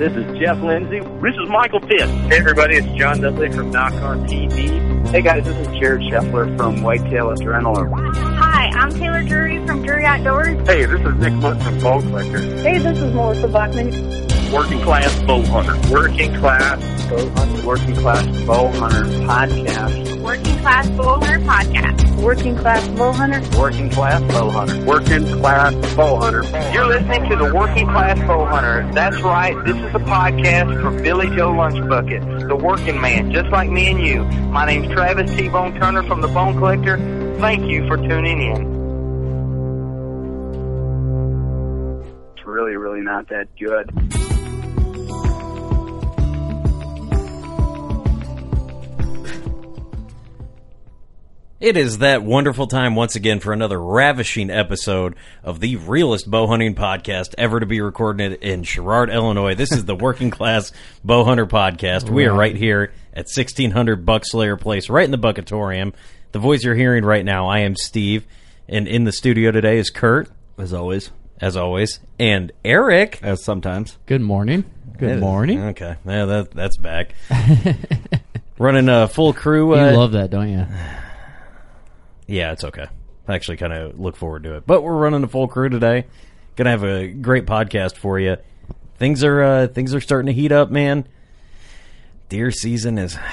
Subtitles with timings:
[0.00, 1.00] This is Jeff Lindsay.
[1.00, 2.08] This is Michael Pitt.
[2.08, 5.06] Hey, everybody, it's John Dudley from Nock On TV.
[5.10, 8.16] Hey, guys, this is Jared Scheffler from Whitetail Adrenaline.
[8.16, 10.66] Hi, I'm Taylor Drury from Drury Outdoors.
[10.66, 12.38] Hey, this is Nick Mundt from Bone Collector.
[12.38, 13.90] Hey, this is Melissa Bachman.
[14.50, 15.92] Working Class Bow Hunter.
[15.92, 17.66] Working Class Bow Hunter.
[17.66, 20.09] Working Class Bow Hunter Podcast.
[20.30, 22.22] Working Class Bow Hunter Podcast.
[22.22, 23.58] Working Class Bow Hunter.
[23.58, 24.86] Working Class Bow Hunter.
[24.86, 26.44] Working Class Bow Hunter.
[26.72, 28.88] You're listening to the Working Class Bow Hunter.
[28.92, 29.56] That's right.
[29.64, 34.00] This is a podcast for Billy Joe Lunchbucket, the working man, just like me and
[34.00, 34.22] you.
[34.52, 35.48] My name's Travis T.
[35.48, 36.96] Bone Turner from the Bone Collector.
[37.40, 38.80] Thank you for tuning in.
[42.36, 44.29] It's really, really not that good.
[51.60, 56.46] It is that wonderful time once again for another ravishing episode of the realest bow
[56.46, 59.54] hunting podcast ever to be recorded in Sherrard, Illinois.
[59.54, 60.72] This is the Working Class
[61.04, 62.08] Bow Hunter Podcast.
[62.08, 65.92] We are right here at 1600 Buckslayer Place, right in the Buckatorium.
[66.32, 68.24] The voice you're hearing right now, I am Steve,
[68.66, 71.10] and in the studio today is Kurt, as always.
[71.42, 73.18] as always, and Eric.
[73.22, 73.98] As sometimes.
[74.06, 74.64] Good morning.
[74.96, 75.60] Good morning.
[75.60, 77.14] Okay, yeah, that, that's back.
[78.58, 79.76] Running a full crew.
[79.76, 80.66] You uh, love that, don't you?
[82.30, 82.86] Yeah, it's okay.
[83.28, 84.66] I actually kind of look forward to it.
[84.66, 86.06] But we're running a full crew today.
[86.56, 88.36] Gonna have a great podcast for you.
[88.98, 91.06] Things are uh, things are starting to heat up, man.
[92.28, 93.18] Deer season is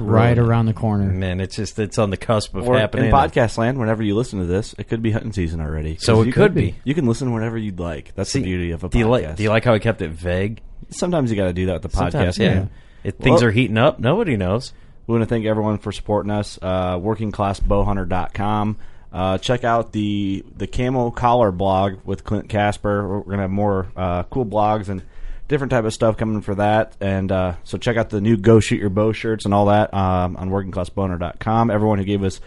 [0.00, 1.04] Right around the corner.
[1.04, 1.38] man.
[1.40, 3.06] It's just it's on the cusp of Or happening.
[3.06, 5.96] in podcast land, whenever you listen to this, it could be hunting season already.
[6.00, 6.74] So it you could can- be.
[6.84, 8.14] You can listen whenever you'd like.
[8.14, 9.08] That's See, the beauty of a do you podcast.
[9.26, 10.62] like do you like how I kept it vague?
[10.90, 12.40] Sometimes you got to do that with the Sometimes, podcast.
[12.42, 12.54] yeah.
[12.54, 12.70] game.
[13.04, 14.72] If things Well- are heating up, nobody knows.
[15.06, 16.58] We want to thank everyone for supporting us.
[16.60, 18.76] Uh, WorkingClassBowhunter.com.
[19.12, 23.06] Uh, check out the the camo collar blog with Clint Casper.
[23.18, 25.02] We're gonna have more uh, cool blogs and
[25.48, 26.96] different type of stuff coming for that.
[26.98, 29.92] And uh, so check out the new Go Shoot Your Bow shirts and all that
[29.92, 31.70] um, on WorkingClassBowhunter.com.
[31.70, 32.40] Everyone who gave us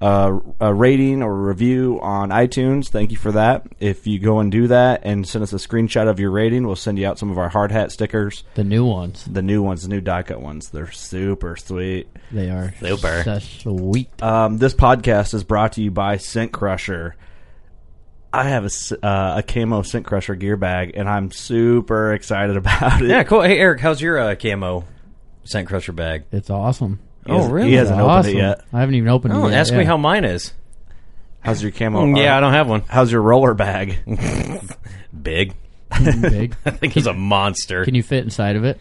[0.00, 3.66] uh, a rating or a review on iTunes, thank you for that.
[3.80, 6.76] If you go and do that and send us a screenshot of your rating, we'll
[6.76, 8.44] send you out some of our hard hat stickers.
[8.54, 9.24] The new ones.
[9.30, 12.08] The new ones, the new die cut ones, they're super sweet.
[12.32, 13.22] They are Super.
[13.24, 14.22] so sweet.
[14.22, 17.16] Um, this podcast is brought to you by Scent Crusher.
[18.32, 22.56] I have a, s- uh, a camo Scent Crusher gear bag, and I'm super excited
[22.56, 23.08] about it.
[23.08, 23.42] Yeah, cool.
[23.42, 24.84] Hey, Eric, how's your uh, camo
[25.42, 26.24] scent crusher bag?
[26.30, 27.00] It's awesome.
[27.26, 27.70] He Oh, really?
[27.70, 28.32] He hasn't It's opened awesome.
[28.32, 28.64] it yet.
[28.72, 29.58] I haven't even opened Oh, it yet.
[29.60, 30.52] ask me how mine is.
[31.40, 32.00] How's your camo?
[32.06, 32.82] Mm, yeah, I don't have one.
[32.88, 33.98] How's your roller bag?
[35.22, 35.54] Big.
[36.22, 36.56] big.
[36.64, 37.84] I think it's a monster.
[37.84, 38.80] Can you fit inside of it?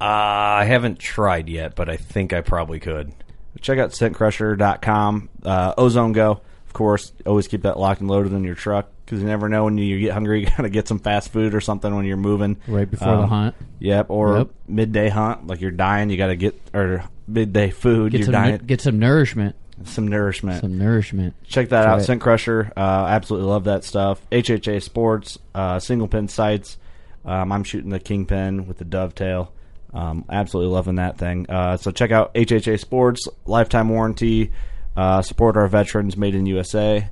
[0.00, 3.12] Uh, I haven't tried yet, but I think I probably could.
[3.60, 5.28] Check out scentcrusher.com.
[5.44, 6.40] Uh, Ozone Go,
[6.70, 7.10] of course.
[7.26, 9.98] Always keep that locked and loaded in your truck because you never know when you
[9.98, 10.40] get hungry.
[10.44, 12.58] You got to get some fast food or something when you're moving.
[12.68, 13.54] Right before the Um, hunt.
[13.80, 14.48] Yep, or Yep.
[14.68, 16.10] midday hunt, like you're dying.
[16.10, 18.12] You got to get or midday food.
[18.12, 18.58] Get you're some dying.
[18.58, 19.56] get some nourishment.
[19.84, 20.60] some nourishment.
[20.60, 21.34] Some nourishment.
[21.42, 22.04] Check that Try out, it.
[22.04, 22.72] Scent Crusher.
[22.76, 24.20] Uh, absolutely love that stuff.
[24.30, 26.76] HHA Sports, uh, single pin sights.
[27.24, 29.52] Um, I'm shooting the Kingpin with the dovetail.
[29.92, 31.46] Um, absolutely loving that thing.
[31.50, 34.52] Uh, so check out HHA Sports, lifetime warranty.
[34.96, 37.08] Uh, support our veterans, made in USA.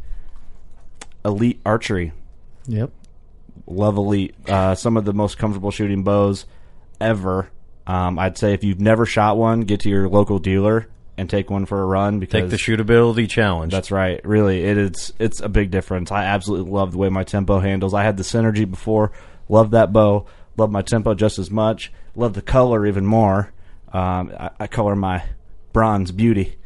[1.24, 2.12] Elite Archery.
[2.66, 2.90] Yep.
[3.66, 4.34] Love Elite.
[4.48, 6.46] Uh, some of the most comfortable shooting bows
[7.00, 7.50] ever.
[7.86, 11.50] Um, I'd say if you've never shot one, get to your local dealer and take
[11.50, 13.72] one for a run because Take the shootability challenge.
[13.72, 14.20] that's right.
[14.24, 15.12] Really, it is.
[15.18, 16.12] It's a big difference.
[16.12, 17.94] I absolutely love the way my tempo handles.
[17.94, 19.10] I had the synergy before.
[19.48, 20.26] Love that bow.
[20.56, 21.92] Love my tempo just as much.
[22.14, 23.52] Love the color even more.
[23.92, 25.24] Um, I, I color my
[25.72, 26.56] bronze beauty.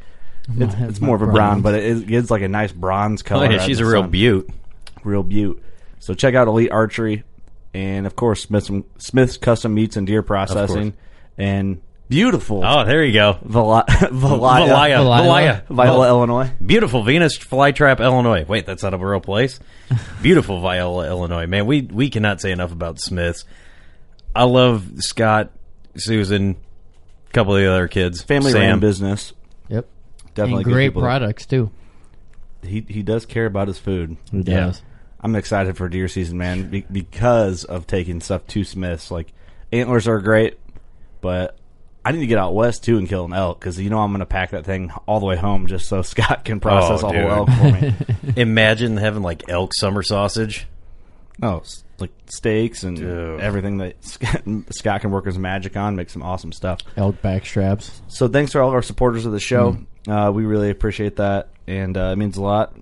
[0.57, 3.25] It's, it's more of a brown, but it, it gives like a nice bronze oh,
[3.25, 3.51] color.
[3.51, 4.11] yeah, she's a the real sun.
[4.11, 4.49] beaut.
[5.03, 5.63] real beaut.
[5.99, 7.23] So check out Elite Archery,
[7.73, 10.95] and of course Smith's, Smith's Custom Meats and Deer Processing,
[11.37, 13.37] and beautiful Oh, there you go.
[13.41, 14.97] Vala- Valaya, Valaya.
[14.97, 15.65] Valaya.
[15.65, 15.67] Valaya.
[15.67, 16.51] Viola, Illinois.
[16.63, 18.43] Beautiful Venus Flytrap, Illinois.
[18.45, 19.61] Wait, that's not a real place.
[20.21, 21.47] Beautiful Viola, Illinois.
[21.47, 23.45] Man, we we cannot say enough about Smiths.
[24.35, 25.51] I love Scott,
[25.95, 26.57] Susan,
[27.29, 28.21] a couple of the other kids.
[28.21, 28.61] Family Sam.
[28.61, 29.31] ran business.
[30.35, 30.47] Yep.
[30.47, 31.71] Definitely and great products too.
[32.63, 34.17] He he does care about his food.
[34.31, 34.67] He Yeah.
[34.67, 34.81] does.
[35.21, 39.09] I'm excited for deer season, man, be- because of taking stuff to Smiths.
[39.11, 39.31] Like
[39.71, 40.57] antlers are great,
[41.21, 41.57] but
[42.05, 44.11] I need to get out west too and kill an elk because you know I'm
[44.11, 47.03] going to pack that thing all the way home just so Scott can oh, process
[47.03, 47.21] Oh, a dude.
[47.21, 47.93] whole elk for me.
[48.41, 50.67] Imagine having like elk summer sausage.
[51.39, 53.39] no, s- like steaks and Dude.
[53.39, 54.41] everything that Scott,
[54.71, 56.79] Scott can work his magic on, make some awesome stuff.
[56.97, 58.01] Elk back straps.
[58.09, 59.73] So thanks to all of our supporters of the show.
[59.73, 59.85] Mm.
[60.07, 62.75] Uh, we really appreciate that, and uh, it means a lot.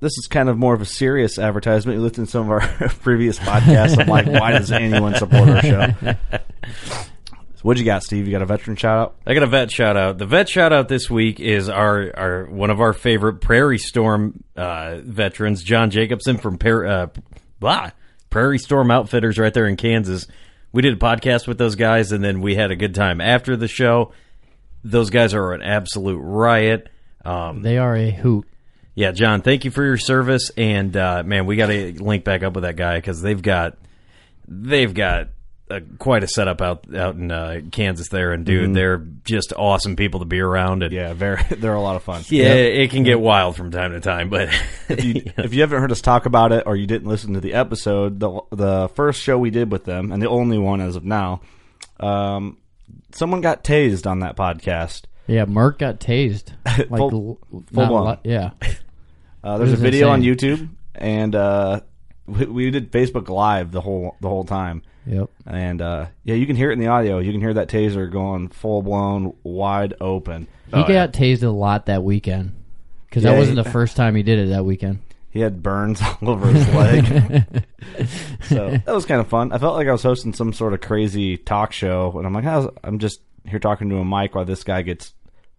[0.00, 1.98] This is kind of more of a serious advertisement.
[1.98, 3.98] You listen to some of our previous podcasts.
[4.00, 6.14] I'm like, why does anyone support our show?
[7.62, 8.26] What you got, Steve?
[8.26, 9.16] You got a veteran shout out?
[9.26, 10.16] I got a vet shout out.
[10.16, 14.42] The vet shout out this week is our, our one of our favorite Prairie Storm
[14.56, 17.08] uh, veterans, John Jacobson from uh,
[17.58, 17.90] blah,
[18.30, 20.26] Prairie Storm Outfitters right there in Kansas.
[20.72, 23.56] We did a podcast with those guys, and then we had a good time after
[23.56, 24.12] the show.
[24.84, 26.88] Those guys are an absolute riot.
[27.24, 28.46] Um, They are a hoot.
[28.94, 32.42] yeah, John, thank you for your service, and uh, man, we got to link back
[32.42, 33.76] up with that guy because they've got
[34.48, 35.28] they've got
[35.70, 39.96] a, quite a setup out out in uh, Kansas there, and dude, they're just awesome
[39.96, 40.82] people to be around.
[40.82, 41.40] And Yeah, very.
[41.50, 42.24] They're a lot of fun.
[42.28, 44.48] yeah, it can get wild from time to time, but
[44.88, 47.40] If you, if you haven't heard us talk about it or you didn't listen to
[47.40, 50.96] the episode, the the first show we did with them and the only one as
[50.96, 51.42] of now,
[52.00, 52.56] um,
[53.12, 55.02] someone got tased on that podcast.
[55.26, 56.52] Yeah, Mark got tased.
[56.66, 58.04] Like Full- full blown.
[58.04, 58.50] lot- Yeah.
[59.42, 60.20] Uh, there's a was video on.
[60.20, 61.80] YouTube, and uh,
[62.26, 64.82] we, we did Facebook Live the whole the whole time.
[65.06, 65.30] Yep.
[65.46, 67.20] And uh, yeah, you can hear it in the audio.
[67.20, 70.46] You can hear that taser going full blown, wide open.
[70.66, 72.54] He got tased a lot that weekend.
[73.06, 74.98] Because Yeah, that wasn't he- the first time he did it that weekend.
[75.30, 77.04] He had burns all over his leg.
[78.42, 79.52] so that was kind of fun.
[79.52, 82.44] I felt like I was hosting some sort of crazy talk show, and I'm like,
[82.44, 85.12] How's, I'm just here talking to a mic while this guy gets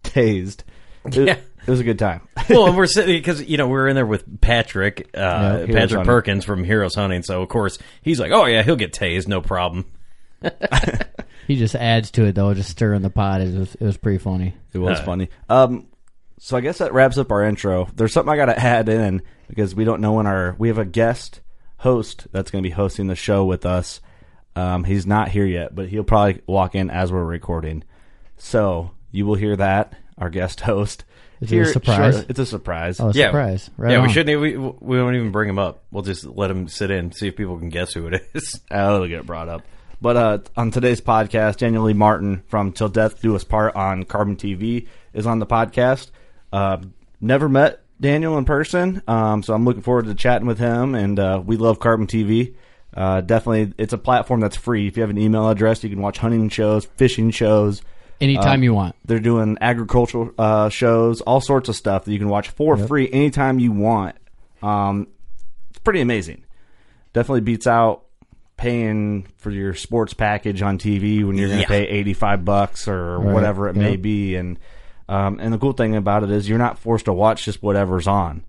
[0.04, 0.60] tased.
[1.06, 1.36] It, Yeah.
[1.66, 2.28] it was a good time.
[2.50, 5.90] well, and we're sitting because you know we're in there with Patrick, uh, Heroes Patrick
[5.90, 6.04] Hunting.
[6.04, 7.22] Perkins from Heroes Hunting.
[7.22, 9.86] So of course he's like, oh yeah, he'll get tased, no problem.
[11.48, 13.40] He just adds to it though, just stirring the pot.
[13.40, 14.54] It was it was pretty funny.
[14.72, 15.28] It was Uh, funny.
[15.48, 15.88] Um,
[16.38, 17.88] so I guess that wraps up our intro.
[17.94, 19.22] There's something I got to add in
[19.54, 21.42] because we don't know when our we have a guest
[21.76, 24.00] host that's going to be hosting the show with us.
[24.56, 27.84] Um, he's not here yet, but he'll probably walk in as we're recording.
[28.38, 31.04] So you will hear that our guest host.
[31.42, 32.14] Is it a surprise?
[32.14, 32.98] sure, it's a surprise.
[32.98, 33.26] Oh, Yeah.
[33.28, 33.68] surprise!
[33.76, 34.40] Right yeah, we shouldn't.
[34.40, 35.82] We, we won't even bring him up.
[35.90, 38.58] We'll just let him sit in, see if people can guess who it is.
[38.70, 39.62] Oh, it'll get brought up.
[40.00, 44.04] But uh, on today's podcast, Daniel Lee Martin from Till Death Do Us Part on
[44.04, 46.10] Carbon TV is on the podcast.
[46.52, 46.78] Uh,
[47.20, 50.94] never met Daniel in person, um, so I'm looking forward to chatting with him.
[50.94, 52.54] And uh, we love Carbon TV.
[52.94, 54.86] Uh, definitely, it's a platform that's free.
[54.88, 57.80] If you have an email address, you can watch hunting shows, fishing shows.
[58.20, 58.94] anytime Um, you want.
[59.06, 63.08] They're doing agricultural uh, shows, all sorts of stuff that you can watch for free
[63.10, 64.16] anytime you want.
[64.62, 65.06] Um,
[65.70, 66.44] it's pretty amazing.
[67.14, 68.02] Definitely beats out
[68.56, 71.66] paying for your sports package on TV when you're going to Yeah.
[71.68, 73.34] pay 85 bucks or Right.
[73.34, 74.36] whatever it may be.
[74.36, 74.58] And
[75.08, 78.06] um, and the cool thing about it is you're not forced to watch just whatever's
[78.06, 78.44] on.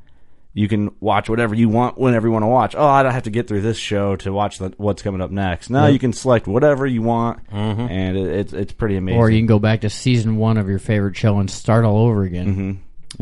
[0.56, 2.76] You can watch whatever you want whenever you want to watch.
[2.78, 5.32] Oh, I don't have to get through this show to watch the, what's coming up
[5.32, 5.72] next.
[5.72, 9.20] No, you can select whatever you want, and it, it's it's pretty amazing.
[9.20, 11.98] Or you can go back to season one of your favorite show and start all
[11.98, 12.46] over again.
[12.48, 12.62] Mm-hmm.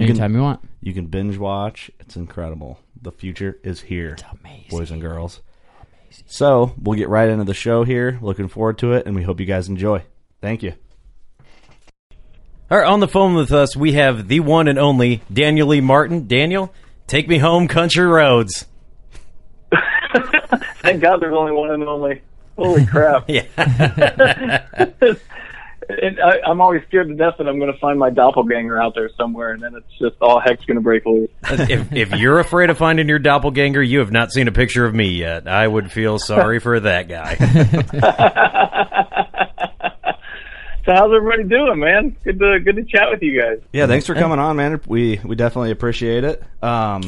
[0.01, 0.59] You can- Anytime you want.
[0.81, 1.89] You can binge watch.
[2.01, 2.79] It's incredible.
[3.01, 4.65] The future is here, amazing.
[4.69, 5.41] boys and girls.
[6.27, 8.19] So we'll get right into the show here.
[8.21, 10.03] Looking forward to it, and we hope you guys enjoy.
[10.41, 10.73] Thank you.
[12.71, 15.81] All right, on the phone with us, we have the one and only Daniel Lee
[15.81, 16.25] Martin.
[16.27, 16.73] Daniel,
[17.05, 18.65] take me home, country roads.
[20.81, 22.21] Thank God there's only one and only.
[22.55, 23.29] Holy crap.
[23.29, 24.63] Yeah.
[25.89, 28.93] And I, I'm always scared to death that I'm going to find my doppelganger out
[28.95, 31.29] there somewhere, and then it's just all heck's going to break loose.
[31.49, 34.95] if, if you're afraid of finding your doppelganger, you have not seen a picture of
[34.95, 35.49] me yet.
[35.49, 37.35] I would feel sorry for that guy.
[40.85, 42.15] So how's everybody doing, man?
[42.23, 43.59] Good to good to chat with you guys.
[43.71, 44.81] Yeah, thanks for coming on, man.
[44.87, 46.43] We we definitely appreciate it.
[46.63, 47.03] Um,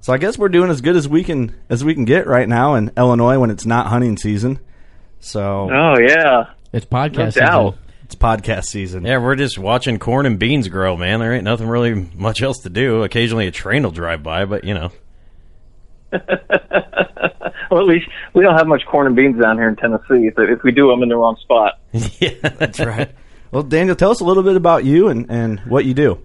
[0.00, 2.48] so I guess we're doing as good as we can as we can get right
[2.48, 4.58] now in Illinois when it's not hunting season.
[5.20, 7.74] So Oh yeah, It's podcast no doubt.
[7.74, 7.84] season.
[8.04, 9.04] it's podcast season.
[9.04, 11.20] yeah, we're just watching corn and beans grow, man.
[11.20, 13.02] There ain't nothing really much else to do.
[13.04, 14.90] Occasionally a train will drive by, but you know.
[17.70, 20.30] Well, at least we don't have much corn and beans down here in Tennessee.
[20.34, 21.78] So if we do, I'm in the wrong spot.
[21.92, 23.10] yeah, that's right.
[23.50, 26.20] Well, Daniel, tell us a little bit about you and, and what you do.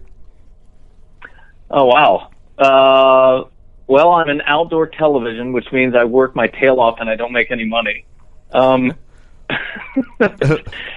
[1.70, 2.30] Oh wow.
[2.58, 3.48] Uh,
[3.86, 7.32] well, I'm in outdoor television, which means I work my tail off and I don't
[7.32, 8.04] make any money.
[8.52, 8.92] Um,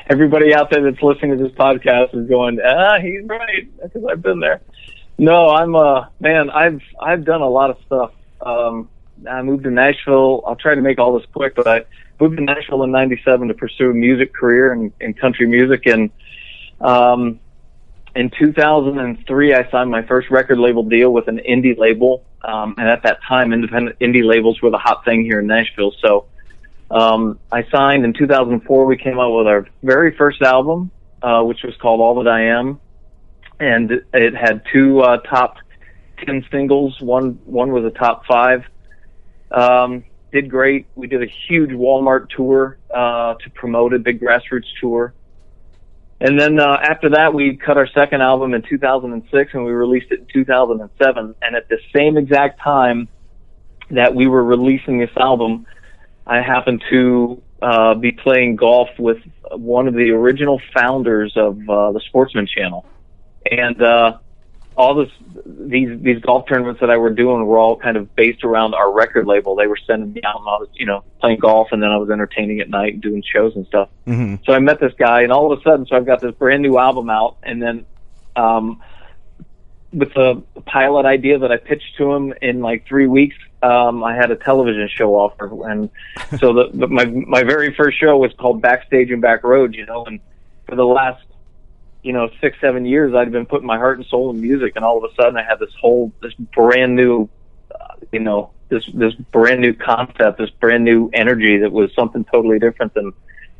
[0.09, 4.21] everybody out there that's listening to this podcast is going, ah, he's right because I've
[4.21, 4.61] been there.
[5.17, 8.11] No, I'm uh man, I've I've done a lot of stuff.
[8.41, 8.89] Um,
[9.29, 10.43] I moved to Nashville.
[10.45, 11.85] I'll try to make all this quick, but I
[12.19, 16.11] moved to Nashville in '97 to pursue a music career in, in country music, and
[16.81, 17.39] um,
[18.17, 22.23] in 2003, I signed my first record label deal with an indie label.
[22.43, 25.93] Um, and at that time, independent indie labels were the hot thing here in Nashville.
[26.01, 26.25] So,
[26.89, 28.85] um, I signed in 2004.
[28.85, 30.89] We came out with our very first album,
[31.21, 32.79] uh, which was called All That I Am.
[33.59, 35.57] And it had two, uh, top
[36.25, 36.99] 10 singles.
[37.01, 38.63] One, one was a top five.
[39.51, 40.87] Um, did great.
[40.95, 45.13] We did a huge Walmart tour, uh, to promote a big grassroots tour.
[46.19, 50.11] And then uh, after that, we cut our second album in 2006, and we released
[50.11, 51.35] it in 2007.
[51.41, 53.07] And at the same exact time
[53.91, 55.65] that we were releasing this album,
[56.25, 59.17] I happened to uh, be playing golf with
[59.51, 62.85] one of the original founders of uh, the Sportsman Channel,
[63.49, 64.17] and uh,
[64.77, 65.09] all this
[65.45, 68.91] these these golf tournaments that I were doing were all kind of based around our
[68.91, 69.55] record label.
[69.55, 71.97] They were sending me out, and I was you know playing golf, and then I
[71.97, 73.89] was entertaining at night, and doing shows and stuff.
[74.05, 74.43] Mm-hmm.
[74.45, 76.61] So I met this guy, and all of a sudden, so I've got this brand
[76.61, 77.85] new album out, and then
[78.35, 78.81] um,
[79.91, 84.15] with the pilot idea that I pitched to him in like three weeks, um, I
[84.15, 85.89] had a television show offer, and
[86.39, 89.87] so the, the my my very first show was called Backstage and Back Road, you
[89.87, 90.19] know, and
[90.67, 91.23] for the last
[92.03, 94.85] you know six seven years, I'd been putting my heart and soul in music, and
[94.85, 97.29] all of a sudden, I had this whole this brand new,
[97.73, 102.23] uh, you know, this this brand new concept, this brand new energy that was something
[102.25, 103.13] totally different than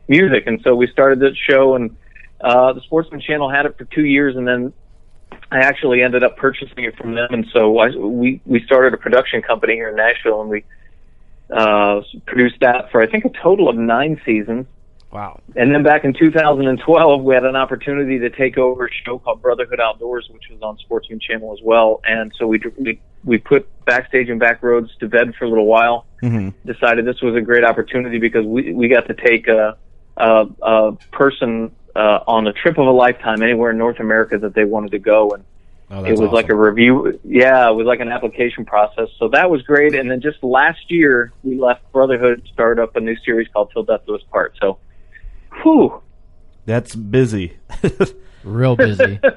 [0.07, 1.95] music, and so we started this show, and
[2.41, 4.73] uh, the Sportsman Channel had it for two years, and then
[5.51, 8.97] I actually ended up purchasing it from them, and so I, we we started a
[8.97, 10.63] production company here in Nashville, and we
[11.49, 14.67] uh, produced that for I think a total of nine seasons.
[15.11, 15.41] Wow.
[15.55, 19.41] And then back in 2012, we had an opportunity to take over a show called
[19.41, 22.01] Brotherhood Outdoors, which was on Sportsman Channel as well.
[22.03, 25.65] And so we we we put backstage and back roads to bed for a little
[25.65, 26.05] while.
[26.21, 26.49] Mm-hmm.
[26.69, 29.77] Decided this was a great opportunity because we we got to take a
[30.17, 34.53] a, a person uh, on a trip of a lifetime anywhere in North America that
[34.53, 35.45] they wanted to go, and
[35.89, 37.17] Oh, it was like a review.
[37.23, 39.07] Yeah, it was like an application process.
[39.17, 39.95] So that was great.
[39.95, 43.83] And then just last year, we left Brotherhood, started up a new series called Till
[43.83, 44.57] Death Do Us Part.
[44.59, 44.79] So,
[45.63, 46.01] whew,
[46.65, 47.57] That's busy.
[48.43, 49.19] Real busy.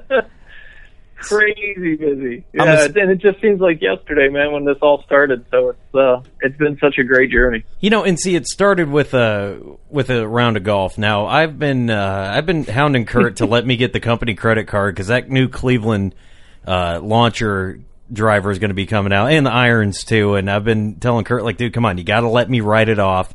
[1.21, 2.45] crazy busy.
[2.53, 5.45] Yeah, a- and it just seems like yesterday, man, when this all started.
[5.51, 7.65] So it's uh, it's been such a great journey.
[7.81, 10.99] You know, and see, it started with a with a round of golf.
[10.99, 14.67] Now, I've been uh, I've been hounding Kurt to let me get the company credit
[14.67, 16.15] card because that new Cleveland
[16.67, 17.81] uh, launcher
[18.13, 20.35] driver is going to be coming out, and the irons too.
[20.35, 22.89] And I've been telling Kurt, like, dude, come on, you got to let me write
[22.89, 23.33] it off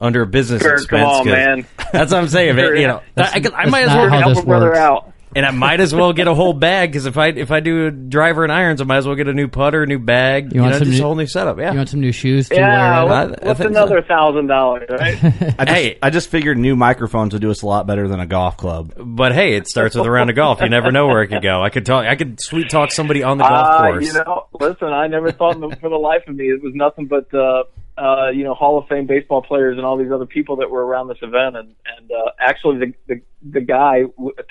[0.00, 1.02] under a business Kurt, expense.
[1.02, 1.66] come on, 'cause man.
[1.92, 2.56] That's what I'm saying.
[2.56, 4.78] Kurt, you know, I, I, could- I might as well Help a brother works.
[4.78, 5.12] out.
[5.34, 7.86] and I might as well get a whole bag because if I if I do
[7.86, 10.54] a driver and irons, I might as well get a new putter, a new bag,
[10.54, 11.58] you, want know, some just new- a whole new setup.
[11.58, 11.72] Yeah.
[11.72, 13.10] You want some new shoes to Yeah, wear?
[13.28, 15.22] What, I what's think another thousand dollars, right?
[15.58, 15.98] I just, Hey.
[16.02, 18.94] I just figured new microphones would do us a lot better than a golf club.
[18.96, 20.60] But hey, it starts with a round of golf.
[20.62, 21.62] You never know where it could go.
[21.62, 22.06] I could talk.
[22.06, 24.06] I could sweet talk somebody on the golf Uh, course.
[24.06, 27.32] You know, listen, I never thought for the life of me it was nothing but
[27.34, 27.64] uh,
[27.98, 30.84] uh, you know Hall of Fame baseball players and all these other people that were
[30.84, 33.20] around this event, and and uh, actually the, the
[33.52, 34.02] the guy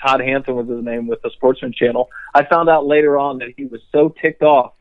[0.04, 2.08] Todd Hanson was his name with the Sportsman Channel.
[2.34, 4.72] I found out later on that he was so ticked off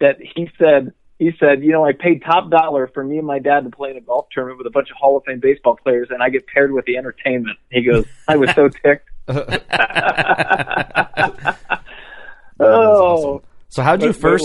[0.00, 0.92] that he said.
[1.18, 3.90] He said, "You know, I paid top dollar for me and my dad to play
[3.90, 6.28] in a golf tournament with a bunch of Hall of Fame baseball players, and I
[6.28, 9.08] get paired with the entertainment." He goes, "I was so ticked."
[12.60, 14.44] oh, So how'd you but- but it first?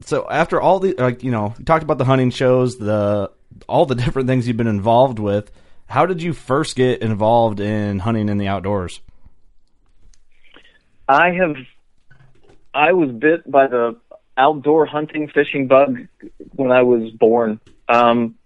[0.00, 3.30] So after all the like you know you talked about the hunting shows, the
[3.68, 5.50] all the different things you've been involved with.
[5.86, 9.00] How did you first get involved in hunting in the outdoors?
[11.08, 11.56] I have.
[12.74, 13.96] I was bit by the
[14.36, 16.06] outdoor hunting fishing bug
[16.54, 17.58] when I was born.
[17.88, 18.36] Um,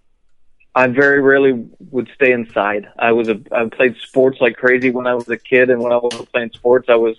[0.73, 2.87] I very rarely would stay inside.
[2.97, 5.91] I was a I played sports like crazy when I was a kid, and when
[5.91, 7.17] I wasn't playing sports, I was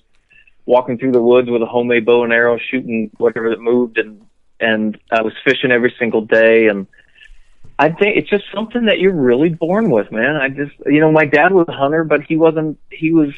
[0.66, 4.26] walking through the woods with a homemade bow and arrow, shooting whatever that moved, and
[4.60, 6.68] and I was fishing every single day.
[6.68, 6.86] And
[7.78, 10.36] I think it's just something that you're really born with, man.
[10.36, 12.78] I just you know, my dad was a hunter, but he wasn't.
[12.90, 13.34] He was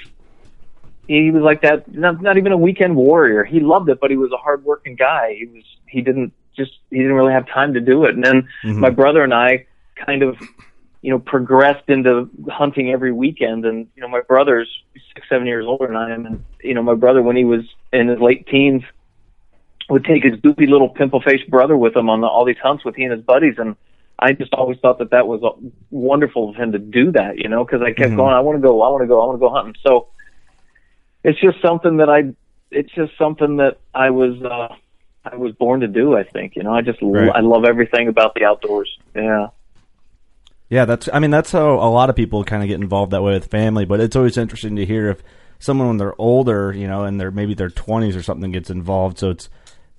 [1.09, 4.17] he was like that not, not even a weekend warrior he loved it but he
[4.17, 7.75] was a hard working guy he was he didn't just he didn't really have time
[7.75, 8.81] to do it and then mm-hmm.
[8.81, 9.65] my brother and i
[9.95, 10.37] kind of
[11.07, 14.69] you know progressed into hunting every weekend and you know my brother's
[15.15, 17.61] six seven years older than i am and you know my brother when he was
[17.93, 18.83] in his late teens
[19.89, 22.85] would take his goopy little pimple faced brother with him on the, all these hunts
[22.85, 23.77] with he and his buddies and
[24.19, 25.43] I just always thought that that was
[25.91, 28.67] wonderful of him to do that, you know, because I kept going, I want to
[28.67, 29.75] go, I want to go, I want to go hunting.
[29.87, 30.09] So
[31.23, 32.35] it's just something that I,
[32.71, 34.75] it's just something that I was, uh,
[35.23, 36.17] I was born to do.
[36.17, 37.29] I think, you know, I just, Right.
[37.29, 38.89] I love everything about the outdoors.
[39.15, 39.49] Yeah.
[40.69, 41.09] Yeah, that's.
[41.13, 43.47] I mean, that's how a lot of people kind of get involved that way with
[43.51, 43.85] family.
[43.85, 45.23] But it's always interesting to hear if
[45.59, 49.19] someone when they're older, you know, and they're maybe their twenties or something gets involved.
[49.19, 49.49] So it's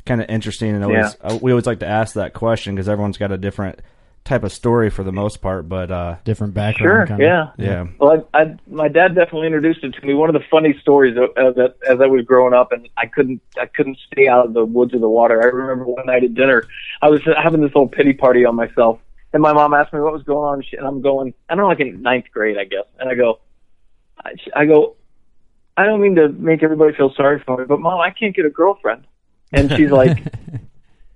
[0.05, 3.17] kind of interesting, and always uh, we always like to ask that question because everyone's
[3.17, 3.79] got a different
[4.25, 5.69] type of story for the most part.
[5.69, 7.05] But uh, Different Sure.
[7.05, 7.07] background.
[7.07, 7.23] kinda.
[7.57, 7.65] Yeah.
[7.65, 10.13] yeah, Well, I, I, my dad definitely introduced it to me.
[10.13, 13.05] One of the funny stories of, of that as I was growing up, and I
[13.05, 15.41] couldn't, I couldn't stay out of the woods or the water.
[15.41, 16.65] I remember one night at dinner,
[17.01, 18.99] I was having this little pity party on myself,
[19.33, 21.69] and my mom asked me what was going on, and I'm going, I don't know,
[21.69, 23.39] like in ninth grade, I guess, and I go,
[24.23, 24.95] I, I go,
[25.75, 28.45] I don't mean to make everybody feel sorry for me, but mom, I can't get
[28.45, 29.05] a girlfriend,
[29.51, 30.17] and she's like.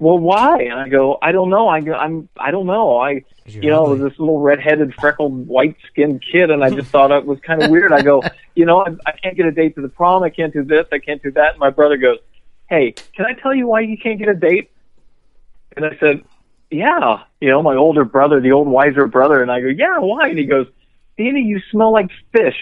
[0.01, 0.63] Well, why?
[0.63, 1.67] And I go, I don't know.
[1.67, 2.97] I go, I'm, I don't know.
[2.97, 4.09] I, you know, ugly.
[4.09, 7.93] this little red-headed, freckled, white-skinned kid, and I just thought it was kind of weird.
[7.93, 8.23] I go,
[8.55, 10.23] you know, I, I can't get a date to the prom.
[10.23, 10.87] I can't do this.
[10.91, 11.51] I can't do that.
[11.51, 12.17] And my brother goes,
[12.67, 14.71] Hey, can I tell you why you can't get a date?
[15.77, 16.23] And I said,
[16.71, 17.23] Yeah.
[17.39, 20.29] You know, my older brother, the old wiser brother, and I go, Yeah, why?
[20.29, 20.67] And he goes,
[21.17, 22.55] Danny, you smell like fish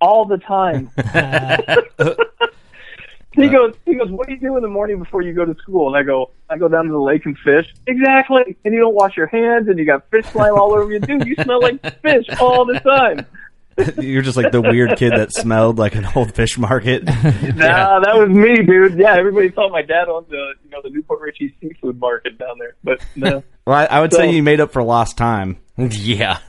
[0.00, 0.90] all the time.
[3.36, 5.54] He goes, he goes, what do you do in the morning before you go to
[5.56, 5.88] school?
[5.88, 7.66] And I go, I go down to the lake and fish.
[7.86, 8.56] Exactly.
[8.64, 11.00] And you don't wash your hands and you got fish slime all over you.
[11.00, 13.26] Dude, you smell like fish all the time.
[14.02, 17.04] you're just like the weird kid that smelled like an old fish market.
[17.04, 18.98] Nah, that was me, dude.
[18.98, 22.56] Yeah, everybody thought my dad owned the, you know, the Newport Richey seafood market down
[22.58, 22.74] there.
[22.82, 23.44] But no.
[23.66, 25.58] Well, I, I would So- say you made up for lost time.
[25.76, 26.38] yeah.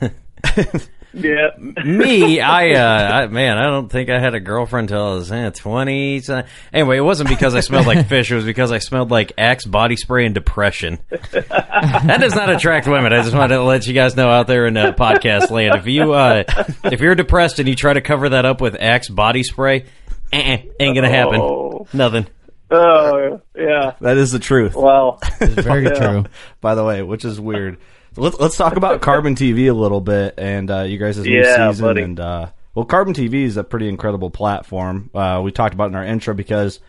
[1.14, 1.48] yeah.
[1.58, 5.32] Me, I, uh, I, man, I don't think I had a girlfriend till I was
[5.32, 6.20] eh, 20.
[6.20, 8.30] So- Anyway, it wasn't because I smelled like fish.
[8.30, 10.98] It was because I smelled like Axe body spray and depression.
[11.10, 13.12] that does not attract women.
[13.12, 15.74] I just wanted to let you guys know out there in uh, podcast land.
[15.76, 16.44] If you, uh,
[16.84, 19.86] if you're depressed and you try to cover that up with Axe body spray,
[20.32, 21.40] eh, ain't gonna happen.
[21.40, 21.86] Oh.
[21.92, 22.26] Nothing.
[22.70, 23.94] Oh, yeah.
[24.00, 24.74] That is the truth.
[24.74, 25.90] Well, Very Yeah.
[25.94, 26.24] true.
[26.60, 27.78] by the way, which is weird.
[28.16, 31.70] Let's let's talk about Carbon TV a little bit and uh, you guys' new Yeah,
[31.70, 32.02] season buddy.
[32.02, 35.10] and uh, well, Carbon TV is a pretty incredible platform.
[35.14, 36.80] Uh, we talked about it in our intro because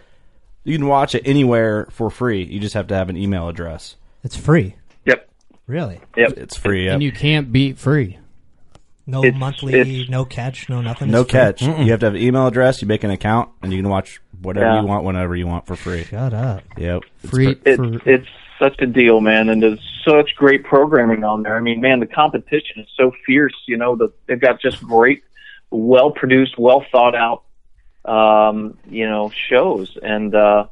[0.63, 2.43] you can watch it anywhere for free.
[2.43, 3.95] You just have to have an email address.
[4.23, 4.75] It's free.
[5.05, 5.29] yep.
[5.67, 5.99] Really?
[6.17, 6.31] Yep.
[6.37, 6.85] It's free.
[6.85, 6.93] Yep.
[6.95, 8.17] And you can't beat free.
[9.05, 11.09] No It's- monthly, it's- no catch, no nothing.
[11.11, 11.39] no It's free?
[11.39, 11.61] catch.
[11.61, 12.81] You have to have an email address.
[12.81, 14.81] You make an account, and you can watch whatever Yeah.
[14.81, 16.03] you want, whenever you want, for free.
[16.03, 16.63] Shut up.
[16.77, 17.03] Yep.
[17.27, 18.27] Free pre- It's for it's
[18.59, 21.55] such a deal, man, and there's such great programming on there.
[21.55, 23.55] I mean, man, the competition is so fierce.
[23.67, 25.23] You know, the, they've got just great,
[25.71, 27.43] well produced, well thought out,
[28.05, 30.67] um, you know, shows, and uh,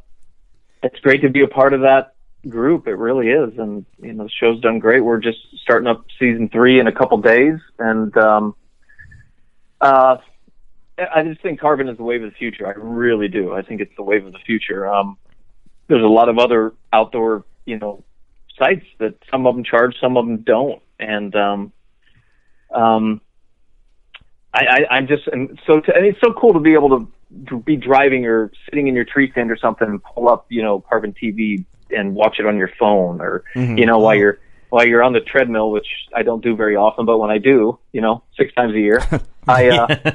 [0.84, 2.14] it's great to be a part of that
[2.50, 2.88] group.
[2.88, 5.02] It really is, and you know, the show's done great.
[5.02, 8.56] We're just starting up season three in a couple days, and um,
[9.80, 10.18] uh,
[10.98, 12.68] I just think carbon is the wave of the future.
[12.68, 13.54] I really do.
[13.54, 14.88] I think it's the wave of the future.
[14.88, 15.18] Um,
[15.88, 18.04] there's a lot of other outdoor, you know,
[18.58, 21.72] sites that some of them charge, some of them don't, and um,
[22.74, 23.22] um,
[24.54, 27.12] I, I, I'm just and so to, and it's so cool to be able to,
[27.50, 30.64] to be driving or sitting in your tree stand or something and pull up, you
[30.64, 33.44] know, Carbon TV and watch it on your phone or
[33.78, 37.06] you know while you're while you're on the treadmill, which I don't do very often,
[37.06, 39.02] but when I do, you know, six times a year,
[39.48, 40.12] I uh,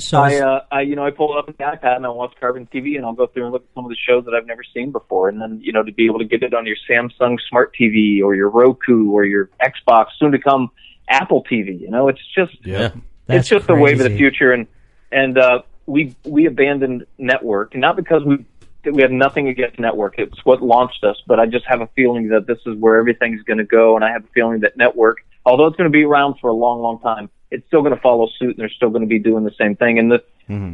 [0.00, 2.08] So I, uh, I, you know, I pull it up on the iPad and I
[2.10, 4.34] watch Carbon TV and I'll go through and look at some of the shows that
[4.34, 5.28] I've never seen before.
[5.28, 8.22] And then, you know, to be able to get it on your Samsung Smart TV
[8.22, 10.70] or your Roku or your Xbox, soon to come
[11.08, 12.90] Apple TV, you know, it's just, Yeah.
[13.28, 14.52] it's just the wave of the future.
[14.52, 14.66] And
[15.10, 18.44] and uh, we we abandoned network, not because we
[18.84, 20.14] we have nothing against network.
[20.18, 23.42] It's what launched us, but I just have a feeling that this is where everything's
[23.42, 26.04] going to go, and I have a feeling that network, although it's going to be
[26.04, 28.90] around for a long, long time, it's still going to follow suit, and they're still
[28.90, 29.98] going to be doing the same thing.
[29.98, 30.22] And the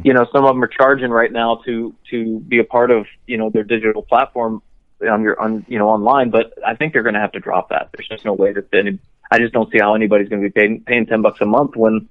[0.03, 3.05] you know some of them are charging right now to to be a part of
[3.27, 4.61] you know their digital platform
[5.01, 7.69] on your on you know online, but I think they're going to have to drop
[7.69, 7.89] that.
[7.93, 8.99] There's just no way that any.
[9.31, 11.75] I just don't see how anybody's going to be paying paying ten bucks a month
[11.75, 12.07] when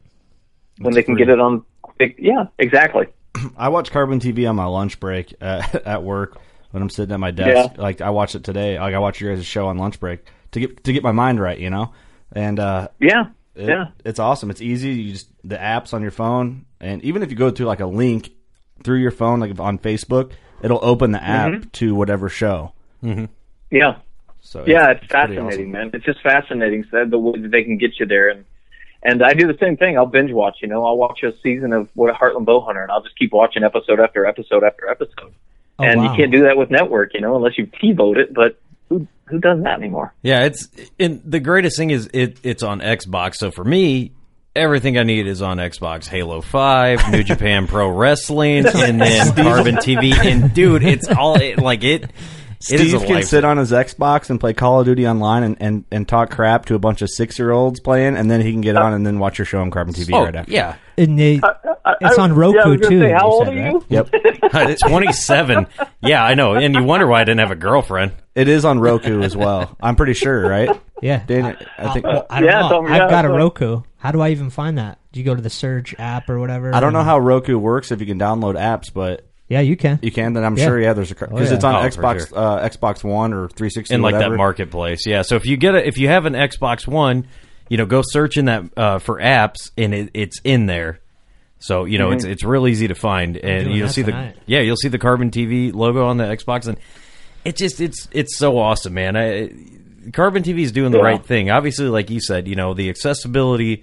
[0.79, 1.65] when they can get it on.
[2.19, 3.07] Yeah, exactly.
[3.57, 6.39] I watch Carbon TV on my lunch break at, at work
[6.71, 7.73] when I'm sitting at my desk.
[7.77, 7.83] Yeah.
[7.83, 8.79] Like I watch it today.
[8.79, 11.41] Like I watch your guys' show on lunch break to get to get my mind
[11.41, 11.93] right, you know.
[12.33, 13.87] And uh, Yeah, it- yeah.
[14.05, 14.51] it's awesome.
[14.51, 14.91] It's easy.
[14.91, 17.87] You just the apps on your phone, and even if you go to like a
[17.87, 18.31] link
[18.83, 21.73] through your phone, like on Facebook, it'll open the app Mhm.
[21.73, 22.73] to whatever show.
[23.03, 23.29] mhm
[23.71, 23.97] Yeah.
[24.41, 25.71] So yeah, it's, pretty fascinating, awesome.
[25.73, 25.91] man.
[25.95, 28.45] It's just fascinating so the way that they can get you there, and
[29.03, 29.97] and I do the same thing.
[29.99, 30.59] I'll binge watch.
[30.63, 33.63] You know, I'll watch a season of what Heartland Bowhunter, and I'll just keep watching
[33.63, 35.33] episode after episode after episode.
[35.79, 36.11] Oh, and wow.
[36.11, 38.33] you can't do that with network, you know, unless you TiVo it.
[38.35, 40.15] But who who does that anymore?
[40.23, 40.69] Yeah, it's
[40.99, 43.37] and the greatest thing is it it's on Xbox.
[43.37, 44.13] So for me,
[44.55, 46.07] everything I need is on Xbox.
[46.07, 50.13] Halo Five, New Japan Pro Wrestling, and then Carbon TV.
[50.15, 52.11] And dude, it's all it, like it.
[52.71, 53.25] It is Steve a can life.
[53.27, 56.67] sit on his Xbox and play Call of Duty online and, and, and talk crap
[56.67, 59.07] to a bunch of six year olds playing, and then he can get on and
[59.07, 60.51] then watch your show on Carbon TV Oh right after.
[60.53, 61.41] yeah, And they,
[62.01, 63.01] it's on Roku was gonna too.
[63.01, 63.73] say, how old said, are right?
[63.73, 63.85] you?
[63.89, 64.11] Yep.
[64.55, 65.67] Uh, twenty seven.
[66.01, 66.55] Yeah, I know.
[66.55, 68.13] And you wonder why I didn't have a girlfriend.
[68.37, 69.77] It is on Roku as well.
[69.83, 70.69] I'm pretty sure, right?
[71.03, 71.25] Yeah.
[71.27, 72.87] Dan, I think Well, I don't yeah, know.
[72.87, 73.81] I've got a Roku.
[73.97, 74.99] How do I even find that?
[75.13, 76.73] Do you go to the Surge app or whatever?
[76.73, 79.99] I don't know how Roku works if you can download apps, but Yeah, you can.
[80.03, 80.33] you can.
[80.33, 80.65] Then I'm Yeah.
[80.67, 81.55] sure, yeah, there's a because Oh, yeah.
[81.55, 82.39] it's on Oh, for Xbox sure.
[82.39, 84.33] uh, Xbox One or 360 in like whatever.
[84.35, 85.07] that marketplace.
[85.07, 85.23] Yeah.
[85.23, 87.27] So if you get a, if you have an Xbox One,
[87.69, 90.99] you know, go search in that uh, for apps, and it, it's in there.
[91.61, 94.35] So you know, it's it's real easy to find, and doing you'll that see tonight.
[94.35, 96.77] the yeah, you'll see the Carbon TV logo on the Xbox, and
[97.45, 99.17] it just it's it's so awesome, man.
[99.17, 99.51] I,
[100.13, 101.05] Carbon TV is doing the Yeah.
[101.05, 101.51] right thing.
[101.51, 103.83] Obviously, like you said, you know, the accessibility.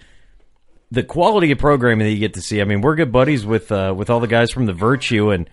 [0.92, 2.60] The quality of programming that you get to see.
[2.60, 5.50] I mean, we're good buddies with uh, with all the guys from the Virtue, and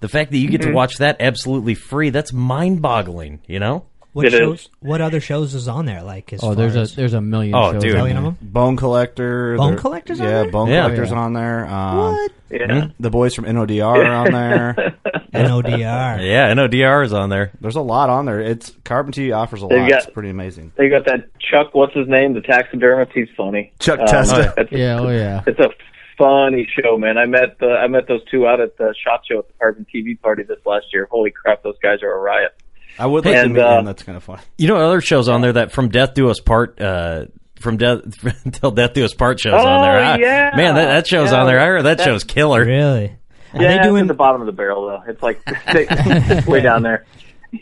[0.00, 0.76] the fact that you get to Mm-hmm.
[0.76, 3.40] watch that absolutely free—that's mind-boggling.
[3.46, 3.86] You know?
[4.14, 4.60] What It shows?
[4.60, 4.68] is.
[4.80, 6.02] What other shows is on there?
[6.02, 7.54] Like, as Oh, there's far a as- there's a million.
[7.54, 7.94] Oh, shows dude.
[7.96, 8.38] out million of them.
[8.40, 9.56] Bone Collector.
[9.56, 10.50] Bone there- Collector's on yeah, there?
[10.52, 10.82] Bone Yeah.
[10.82, 11.18] Collector's Yeah.
[11.18, 11.66] on there.
[11.66, 12.30] Um, What?
[12.50, 12.86] Yeah.
[13.00, 14.74] The boys from NODR are on there.
[15.34, 16.20] NODR.
[16.24, 17.50] Yeah, NODR is on there.
[17.60, 18.40] There's a lot on there.
[18.40, 19.90] It's Carbon TV offers a They've lot.
[19.90, 20.72] got- it's pretty amazing.
[20.76, 21.70] They got that Chuck.
[21.74, 22.34] What's his name?
[22.34, 23.12] The taxidermist.
[23.12, 23.72] He's funny.
[23.80, 24.54] Chuck Um, Testa.
[24.58, 25.42] it's- Yeah, oh yeah.
[25.46, 25.70] It's a
[26.16, 27.18] funny show, man.
[27.18, 29.84] I met the I met those two out at the shot show at the Carbon
[29.92, 31.08] TV party this last year.
[31.10, 32.52] Holy crap, those guys are a riot.
[32.98, 33.84] I would like to And, meet uh, him.
[33.84, 34.40] That's kind of fun.
[34.58, 37.26] You know, other shows on there that from Death Do Us Part, uh,
[37.58, 38.00] from Death
[38.44, 39.98] until Death Do Us Part shows on there.
[39.98, 40.50] Oh, I- yeah.
[40.56, 41.40] man, that, that show's Yeah.
[41.40, 41.58] on there.
[41.60, 42.64] I heard that, That- show's killer.
[42.64, 43.16] Really?
[43.54, 44.02] Are yeah, they it's doing?
[44.02, 45.02] at the bottom of the barrel though.
[45.06, 47.04] It's like it's way down there.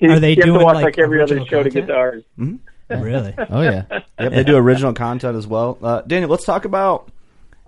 [0.03, 1.87] Are they you have doing, to watch like, like, every other original show to content?
[1.89, 2.25] get to ours?
[2.89, 3.35] Really?
[3.51, 3.85] Oh yeah.
[4.19, 5.79] Yep, they do original content as well.
[5.83, 7.11] Uh, Daniel, let's talk about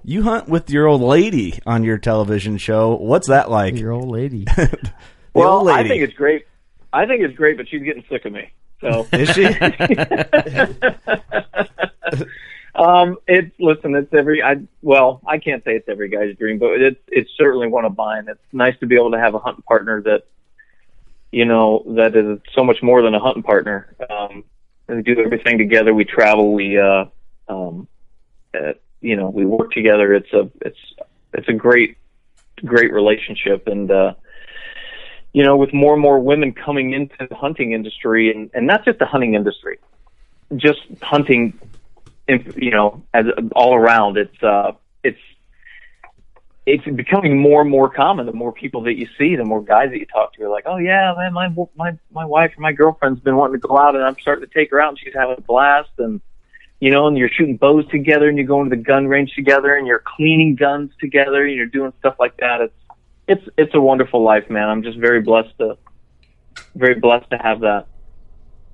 [0.05, 2.95] you hunt with your old lady on your television show.
[2.97, 3.77] What's that like?
[3.79, 4.47] Your old lady.
[5.35, 5.81] Well, old lady.
[5.81, 6.47] I think it's great.
[6.95, 8.51] I think it's great, but she's getting sick of me.
[8.81, 9.47] So Is she?
[12.75, 13.95] um, it's listen.
[13.95, 14.43] It's every.
[14.43, 17.97] I well, I can't say it's every guy's dream, but it's it's certainly one of
[17.97, 18.27] mine.
[18.29, 20.25] It's nice to be able to have a hunting partner that,
[21.33, 23.95] you know, that is so much more than a hunting partner.
[24.09, 24.45] Um,
[24.87, 25.95] we do everything together.
[25.95, 26.53] We travel.
[26.53, 27.07] We, uh,
[27.49, 27.89] um,
[28.55, 30.15] uh, you know, we work together.
[30.15, 30.79] It's a it's
[31.33, 31.97] it's a great
[32.65, 34.15] great relationship, and uh,
[35.35, 38.87] you know, with more and more women coming into the hunting industry, and and not
[38.87, 39.79] just the hunting industry,
[40.57, 41.59] just hunting
[42.29, 45.19] you know, as all around, it's uh, it's
[46.67, 48.27] it's becoming more and more common.
[48.27, 50.65] The more people that you see, the more guys that you talk to are like,
[50.67, 53.95] "Oh yeah, man, my my my wife or my girlfriend's been wanting to go out,
[53.95, 56.21] and I'm starting to take her out, and she's having a blast." And
[56.81, 59.75] you know, and you're shooting bows together, and you're going to the gun range together,
[59.75, 62.63] and you're cleaning guns together, and you're doing stuff like that.
[62.63, 62.75] It's
[63.27, 64.69] it's it's a wonderful life, man.
[64.69, 65.79] I'm just very blessed to
[66.75, 67.87] very blessed to have that.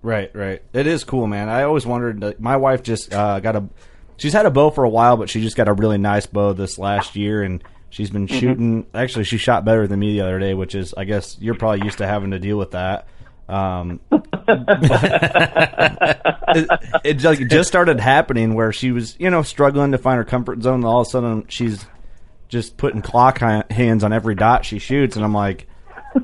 [0.02, 0.62] Right, right.
[0.72, 1.48] It is cool, man.
[1.48, 2.40] I always wondered.
[2.40, 3.64] My wife just uh, got a.
[4.16, 6.52] She's had a bow for a while, but she just got a really nice bow
[6.52, 8.86] this last year, and she's been shooting.
[8.94, 11.84] Actually, she shot better than me the other day, which is, I guess, you're probably
[11.84, 13.08] used to having to deal with that.
[13.48, 14.00] Um,
[16.52, 16.68] it,
[17.04, 17.14] it
[17.48, 20.84] just started happening where she was, you know, struggling to find her comfort zone, and
[20.84, 21.84] all of a sudden she's
[22.50, 25.66] just putting clock hands on every dot she shoots, and I'm like,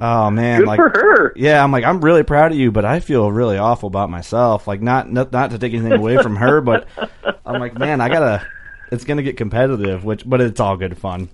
[0.01, 1.33] oh man, Good like for her.
[1.37, 4.67] yeah, I'm like, I'm really proud of you, but I feel really awful about myself.
[4.67, 6.89] Like, not not, not to take anything away from her, but
[7.47, 8.47] I'm like, man, I gotta.
[8.93, 11.29] It's gonna get competitive, which, but it's all good fun.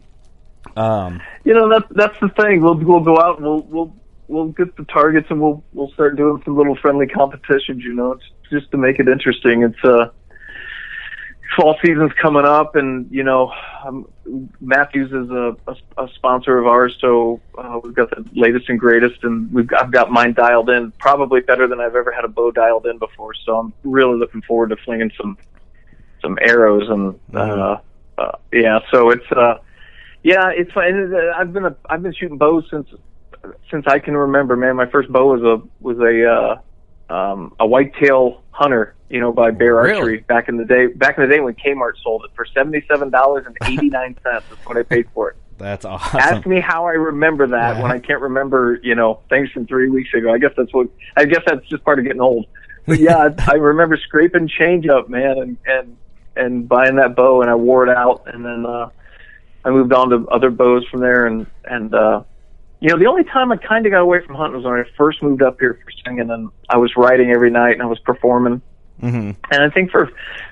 [0.77, 2.63] Um, you know that's that's the thing.
[2.63, 3.97] We'll we'll go out and we'll we'll
[4.29, 7.83] we'll get the targets and we'll we'll start doing some little friendly competitions.
[7.85, 9.63] You know, it's just to make it interesting.
[9.65, 10.11] It's uh
[11.57, 13.53] fall season's coming up, and you know,
[13.85, 14.09] um,
[14.61, 18.79] Mathews is a, a, a sponsor of ours, so uh, we've got the latest and
[18.79, 22.29] greatest, and we've I've got mine dialed in, probably better than I've ever had a
[22.29, 23.35] bow dialed in before.
[23.35, 25.37] So I'm really looking forward to flinging some
[26.21, 27.79] some arrows and uh,
[28.19, 28.79] uh, yeah.
[28.91, 29.59] So it's uh,
[30.23, 31.15] yeah, it's fun.
[31.37, 32.89] I've been a I've been shooting bows since
[33.71, 34.57] since I can remember.
[34.57, 36.61] Man, my first bow was a was a uh,
[37.13, 39.93] um, a whitetail hunter, you know, by Bear Really?
[39.99, 40.87] Archery back in the day.
[40.87, 44.17] Back in the day when Kmart sold it for seventy seven dollars and eighty nine
[44.23, 44.45] cents.
[44.51, 45.37] That's what I paid for it.
[45.59, 46.19] that's awesome.
[46.21, 49.89] Ask me how I remember that when I can't remember, you know, things from three
[49.91, 50.33] weeks ago.
[50.33, 50.89] I guess that's what.
[51.17, 52.47] I guess that's just part of getting old.
[52.87, 55.97] But yeah, I, I remember scraping change up, man, and and
[56.35, 58.89] and buying that bow, and I wore it out, and then uh,
[59.65, 62.23] I moved on to other bows from there, and and uh,
[62.83, 64.83] you know, the only time I kind of got away from hunting was when I
[64.99, 68.01] first moved up here for singing, and I was writing every night, and I was
[68.01, 68.61] performing.
[69.01, 70.11] hmm And I think for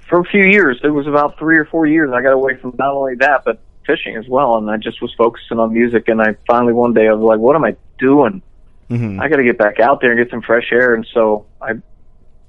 [0.09, 2.73] for a few years, it was about three or four years, I got away from
[2.79, 6.07] not only that but fishing as well, and I just was focusing on music.
[6.07, 8.43] And I finally one day I was like, "What am I doing?
[8.89, 11.47] hmm I got to get back out there and get some fresh air." And so
[11.61, 11.73] I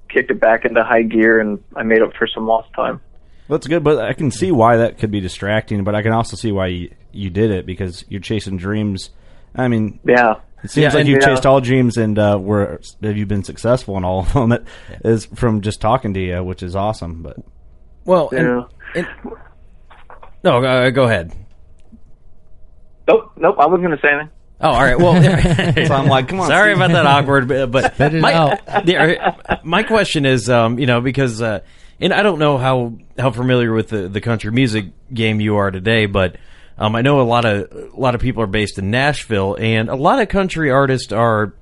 [0.09, 3.01] kicked it back into high gear, and I made up for some lost time.
[3.49, 5.83] That's good, but I can see why that could be distracting.
[5.83, 9.09] But I can also see why you, you did it because you're chasing dreams.
[9.55, 11.27] I mean, Yeah, it seems Yeah, like and- you Yeah.
[11.27, 14.51] chased all dreams, and uh, were have you been successful in all of them?
[14.53, 14.65] It
[15.03, 17.21] is from just talking to you, which is awesome.
[17.21, 17.37] But
[18.05, 18.63] Well, yeah.
[18.95, 19.07] and-
[20.43, 21.33] no, uh, go ahead.
[23.07, 23.55] Nope, nope.
[23.59, 24.29] I wasn't going to say anything.
[24.61, 24.97] Oh, all right.
[24.97, 25.15] Well,
[25.87, 26.83] so I'm like, come on, Sorry Steve.
[26.83, 31.59] about that awkward, but, but my, the- my question is, um, you know, because uh,
[31.99, 35.71] and I don't know how how familiar with the, the country music game you are
[35.71, 36.37] today, but
[36.81, 39.87] um, I know a lot of a lot of people are based in Nashville, and
[39.87, 41.53] a lot of country artists are,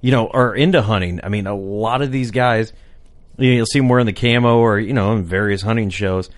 [0.00, 1.20] you know, are into hunting.
[1.22, 2.72] I mean, a lot of these guys,
[3.36, 6.30] you know, you'll see them wearing the camo or you know, in various hunting shows.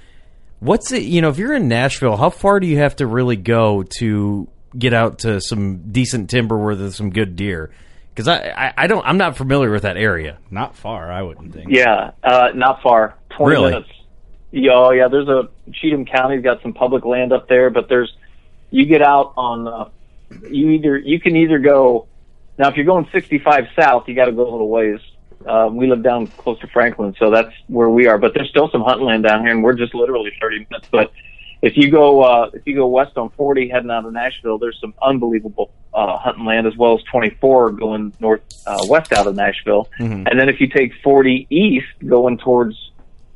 [0.58, 1.04] What's it?
[1.04, 4.48] You know, if you're in Nashville, how far do you have to really go to
[4.76, 7.70] get out to some decent timber where there's some good deer?
[8.12, 10.38] Because I, I, I don't, I'm not familiar with that area.
[10.50, 11.66] not far, I wouldn't think.
[11.70, 13.14] Yeah, uh, not far.
[13.36, 13.70] Twenty Really?
[13.72, 13.90] minutes.
[14.52, 15.08] Yeah, oh, yeah.
[15.08, 18.12] There's a Cheatham County's got some public land up there, but there's
[18.74, 19.88] you get out on uh,
[20.50, 22.08] you either you can either go
[22.58, 25.00] now if you're going 65 south, you got to go a little ways.
[25.46, 28.18] Uh, we live down close to Franklin, so that's where we are.
[28.18, 30.88] But there's still some hunting land down here, and we're just literally 30 minutes.
[30.90, 31.12] But
[31.62, 34.78] if you go uh, if you go west on 40 heading out of Nashville, there's
[34.80, 39.36] some unbelievable uh, hunting land as well as 24 going north uh, west out of
[39.36, 39.88] Nashville.
[40.26, 42.90] And then if you take 40 east going towards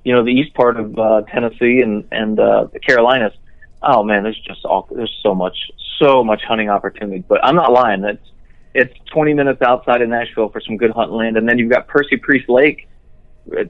[0.04, 3.34] you know the east part of uh, Tennessee and and uh, the Carolinas,
[3.82, 5.56] oh man, there's just all there's so much
[5.98, 7.24] so much hunting opportunity.
[7.26, 8.04] But I'm not lying.
[8.04, 8.30] It's
[8.74, 11.88] it's 20 minutes outside of Nashville for some good hunting land, and then you've got
[11.88, 12.88] Percy Priest Lake,
[13.56, 13.64] uh,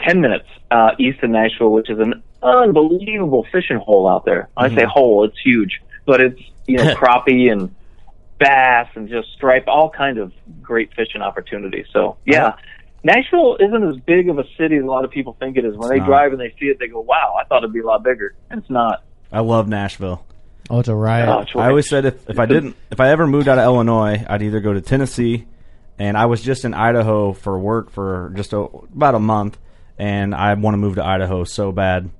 [0.00, 4.48] 10 minutes uh, east of Nashville, which is an unbelievable fishing hole out there.
[4.56, 7.74] I say hole, it's huge, but it's you know crappie and
[8.38, 11.86] bass and just stripe, all kinds of great fishing opportunities.
[11.92, 12.54] So yeah.
[13.06, 15.76] Nashville isn't as big of a city as a lot of people think it is.
[15.76, 16.06] When they not.
[16.06, 18.34] drive and they see it, they go, "Wow, I thought it'd be a lot bigger."
[18.48, 19.03] And it's not.
[19.32, 20.24] I love Nashville.
[20.70, 21.28] Oh, it's a riot.
[21.28, 23.64] Oh, it's I always said if, if I didn't if I ever moved out of
[23.64, 25.46] Illinois, I'd either go to Tennessee,
[25.98, 29.58] and I was just in Idaho for work for just a, about a month,
[29.98, 32.10] and I want to move to Idaho so bad.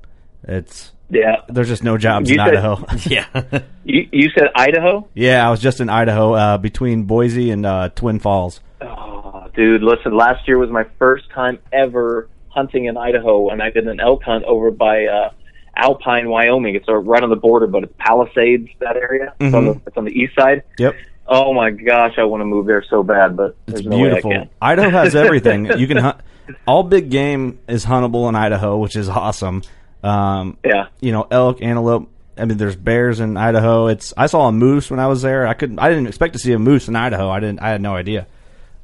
[0.46, 1.36] It's yeah.
[1.48, 2.84] there's just no jobs You in said- Idaho.
[3.06, 3.60] Yeah.
[3.84, 5.08] You you said Idaho?
[5.14, 8.60] yeah, I was just in Idaho uh, between Boise and uh, Twin Falls.
[8.82, 10.14] Oh, dude, listen.
[10.14, 14.22] Last year was my first time ever hunting in Idaho, and I did an elk
[14.22, 15.30] hunt over by uh,
[15.76, 16.74] Alpine, Wyoming.
[16.74, 19.34] It's uh, right on the border, but it's Palisades that area.
[19.40, 20.62] It's, on the, it's on the east side.
[20.78, 20.94] Yep,
[21.26, 24.30] Oh my gosh, I want to move there so bad, but it's there's no beautiful.
[24.30, 24.50] way I can.
[24.60, 25.66] Idaho has everything.
[25.78, 26.18] you can hunt.
[26.66, 29.62] All big game is huntable in Idaho, which is awesome.
[30.02, 30.88] Um, Yeah.
[31.00, 32.10] you know, elk, antelope.
[32.36, 33.86] I mean, there's bears in Idaho.
[33.86, 35.46] It's I saw a moose when I was there.
[35.46, 35.78] I couldn't.
[35.78, 37.30] I didn't expect to see a moose in Idaho.
[37.30, 37.62] I didn't.
[37.62, 38.26] I had no idea.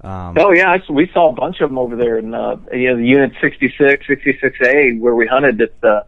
[0.03, 2.89] Um, Oh yeah, I, we saw a bunch of them over there in uh, you
[2.89, 6.07] know the Unit 66, 66A where we hunted at the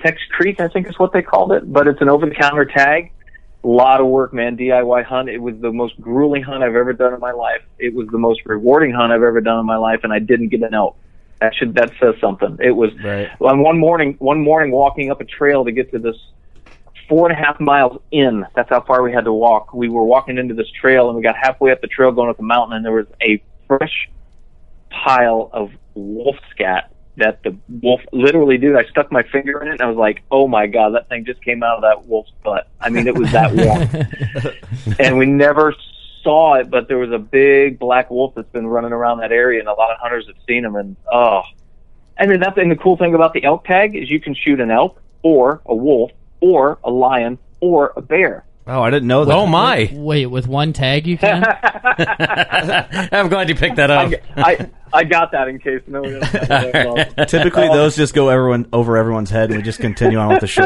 [0.00, 3.12] Tex Creek, I think is what they called it, but it's an over-the-counter tag.
[3.64, 4.56] A lot of work, man.
[4.56, 5.28] DIY hunt.
[5.28, 7.62] It was the most grueling hunt I've ever done in my life.
[7.78, 10.48] It was the most rewarding hunt I've ever done in my life, and I didn't
[10.48, 10.96] get an elk.
[11.40, 12.58] That should that says something.
[12.62, 13.28] It was Right.
[13.40, 14.16] on one morning.
[14.18, 16.16] One morning, walking up a trail to get to this
[17.08, 18.46] four and a half miles in.
[18.54, 19.74] That's how far we had to walk.
[19.74, 22.36] We were walking into this trail, and we got halfway up the trail going up
[22.36, 24.08] the mountain, and there was a fresh
[24.90, 29.72] pile of wolf scat that the wolf literally dude, I stuck my finger in it
[29.72, 32.32] and I was like, Oh my god, that thing just came out of that wolf's
[32.44, 32.68] butt.
[32.80, 33.54] I mean it was that
[34.84, 34.96] warm.
[34.98, 35.74] and we never
[36.22, 39.60] saw it, but there was a big black wolf that's been running around that area
[39.60, 41.42] and a lot of hunters have seen him and oh
[42.18, 44.60] I mean that's and the cool thing about the elk tag is you can shoot
[44.60, 48.45] an elk or a wolf or a lion or a bear.
[48.68, 49.34] Oh, I didn't know that.
[49.34, 49.88] Oh my!
[49.92, 51.44] Wait, with one tag you can?
[53.12, 54.12] I'm glad you picked that up.
[54.36, 57.14] I I got that in case no one else.
[57.30, 60.46] Typically, those just go everyone over everyone's head, and we just continue on with the
[60.48, 60.64] show.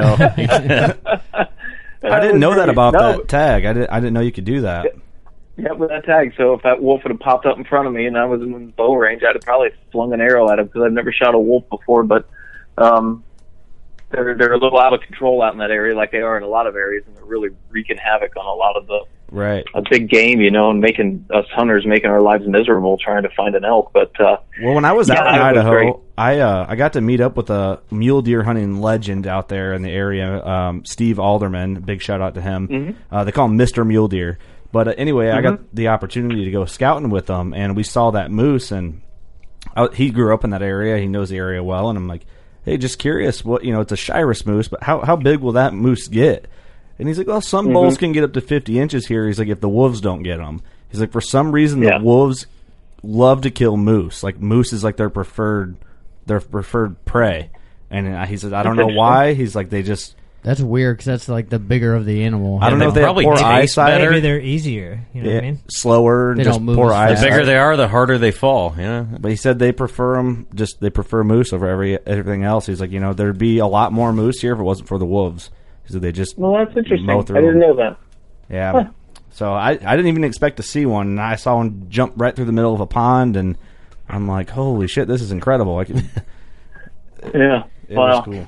[2.03, 3.19] I didn't know that about No.
[3.19, 3.67] that tag.
[3.67, 3.91] I didn't.
[3.91, 4.87] I didn't know you could do that.
[5.57, 6.33] Yeah, with that tag.
[6.39, 8.41] So if that wolf would have popped up in front of me and I was
[8.41, 11.35] in bow range, I'd have probably flung an arrow at him because I've never shot
[11.35, 12.03] a wolf before.
[12.03, 12.27] But
[12.79, 13.23] um,
[14.11, 16.43] they're they're a little out of control out in that area, like they are in
[16.43, 19.01] a lot of areas, and they're really wreaking havoc on a lot of the
[19.33, 19.65] Right.
[19.75, 23.29] a big game, you know, and making us hunters making our lives miserable trying to
[23.37, 23.93] find an elk.
[23.95, 25.87] But uh, Well, when I was Yeah, out in it was great.
[25.87, 29.49] Idaho, I uh, I got to meet up with a mule deer hunting legend out
[29.49, 31.75] there in the area, um, Steve Alderman.
[31.83, 32.67] Big shout out to him.
[32.69, 32.95] Mhm.
[33.13, 34.39] Uh, they call him Mister Mule Deer.
[34.73, 35.43] But uh, anyway, I Mhm.
[35.45, 38.73] got the opportunity to go scouting with them, and we saw that moose.
[38.73, 39.01] And
[39.77, 41.89] I, he grew up in that area; he knows the area well.
[41.89, 42.27] And I'm like,
[42.65, 43.81] hey, just curious, what you know?
[43.81, 46.47] It's a Shiras moose, but how how big will that moose get?
[46.99, 47.73] And he's like, well, some Mhm.
[47.73, 49.27] bulls can get up to 50 inches here.
[49.27, 50.61] He's like, if the wolves don't get them.
[50.91, 51.99] He's like, for some reason, Yeah.
[51.99, 52.47] the wolves
[53.03, 54.23] love to kill moose.
[54.23, 55.77] Like moose is like their preferred,
[56.27, 57.51] their preferred prey.
[57.91, 59.33] And uh, he said, I don't know why.
[59.35, 60.15] He's like, they just.
[60.43, 62.59] That's weird because that's like the bigger of the animal.
[62.63, 64.01] I don't know if they have poor eyesight.
[64.01, 65.07] Maybe they're easier.
[65.13, 65.59] You know what I Yeah, mean?
[65.69, 67.11] slower, They just don't move poor as fast.
[67.13, 67.21] eyesight.
[67.25, 68.75] The bigger they are, the harder they fall.
[68.79, 69.03] Yeah.
[69.03, 70.47] But he said they prefer them.
[70.55, 72.65] Just they prefer moose over every everything else.
[72.67, 74.97] He's like, you know, there'd be a lot more moose here if it wasn't for
[74.99, 75.51] the wolves.
[75.87, 77.05] He said they just well, that's interesting.
[77.07, 77.69] mow I through didn't them.
[77.69, 77.97] know that.
[78.49, 78.73] Yeah.
[78.73, 78.85] Huh.
[79.33, 81.07] So I I didn't even expect to see one.
[81.09, 83.59] And I saw one jump right through the middle of a pond, and
[84.09, 85.77] I'm like, holy shit, this is incredible.
[85.77, 85.97] I could,
[87.35, 87.65] Yeah.
[87.89, 88.07] it wow.
[88.17, 88.47] was cool.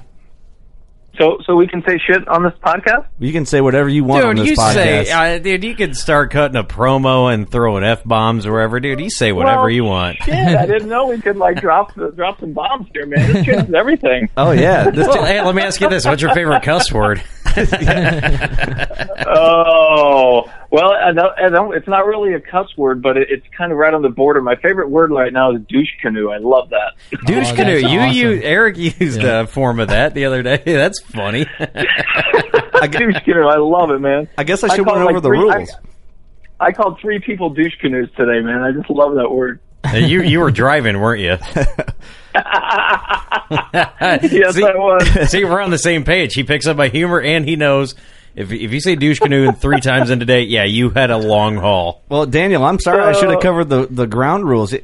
[1.18, 3.07] So so we can say shit on this podcast.
[3.18, 4.72] You can say whatever you want on Dude, this you podcast.
[4.72, 8.98] say, uh, dude, you could start cutting a promo and throwing f bombs wherever, dude.
[8.98, 10.16] You say whatever Well, you want.
[10.22, 13.31] Shit, I didn't know we could like drop drop some bombs here, man.
[13.33, 14.31] This changes everything.
[14.38, 17.22] oh yeah, this Well, hey, let me ask you this: What's your favorite cuss word?
[19.27, 23.47] oh well, I don't, I don't, it's not really a cuss word, but it, it's
[23.57, 24.41] kind of right on the border.
[24.41, 26.31] My favorite word right now is douche canoe.
[26.31, 26.95] I love that.
[27.27, 27.77] Douche Oh, canoe.
[27.77, 28.17] You, awesome.
[28.17, 29.43] you, Eric used Yeah.
[29.43, 30.57] a form of that the other day.
[30.65, 31.45] That's funny.
[31.59, 33.47] douche canoe.
[33.47, 34.29] I love it, man.
[34.39, 35.71] I guess I should called went over like the three- rules.
[36.59, 38.63] I, I called three people douche canoes today, man.
[38.63, 39.61] I just love that word.
[39.95, 41.37] you, you were driving, weren't you?
[42.35, 45.31] Yes, see, I was.
[45.31, 46.35] see, we're on the same page.
[46.35, 47.95] He picks up my humor, and he knows
[48.35, 51.18] if if you say douche canoe three times in a day, yeah, you had a
[51.18, 52.03] long haul.
[52.09, 53.03] Well, Daniel, I'm sorry.
[53.03, 54.75] I should have covered the the ground rules.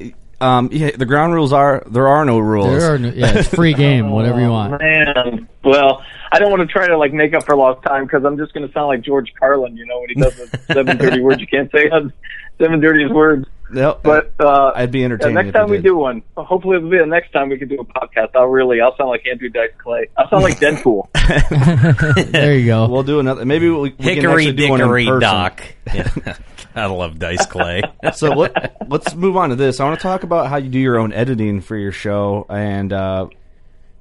[0.41, 2.67] Um, yeah, the ground rules are there are no rules.
[2.67, 4.73] There are no, yeah, it's free game, whatever you want.
[4.73, 8.05] Oh, Man, well, I don't want to try to like make up for lost time
[8.05, 10.57] because I'm just going to sound like George Carlin, you know, when he does the
[10.73, 12.13] seven dirty words you can't say on
[12.57, 13.47] seven dirtiest words.
[13.73, 14.03] Yep.
[14.03, 15.35] But uh, I'd be yeah, entertained.
[15.35, 15.83] next time we did.
[15.83, 18.35] do one, hopefully it'll be the next time we can do a podcast.
[18.35, 20.07] I'll really, I'll sound like Andrew Dice Clay.
[20.17, 22.31] I'll sound like Deadpool.
[22.31, 22.87] there you go.
[22.87, 23.45] We'll do another.
[23.45, 25.19] Maybe we, we can Hickory actually do one in person.
[25.19, 25.63] doc.
[25.93, 26.37] Yeah.
[26.75, 27.81] I love Dice Clay.
[28.13, 29.79] so let, let's move on to this.
[29.79, 32.93] I want to talk about how you do your own editing for your show, and
[32.93, 33.27] uh,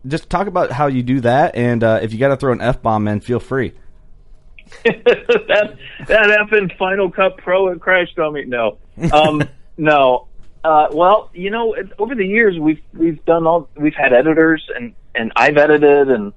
[0.06, 1.56] just talk about how you do that.
[1.56, 3.72] And uh, if you got to throw an f bomb in, feel free.
[4.84, 5.76] that
[6.06, 8.44] that effing Final Cut Pro it crashed on me.
[8.44, 8.78] No,
[9.12, 10.26] um, no.
[10.64, 14.94] Uh, well, you know, over the years we've we've done all we've had editors and
[15.14, 16.32] and I've edited and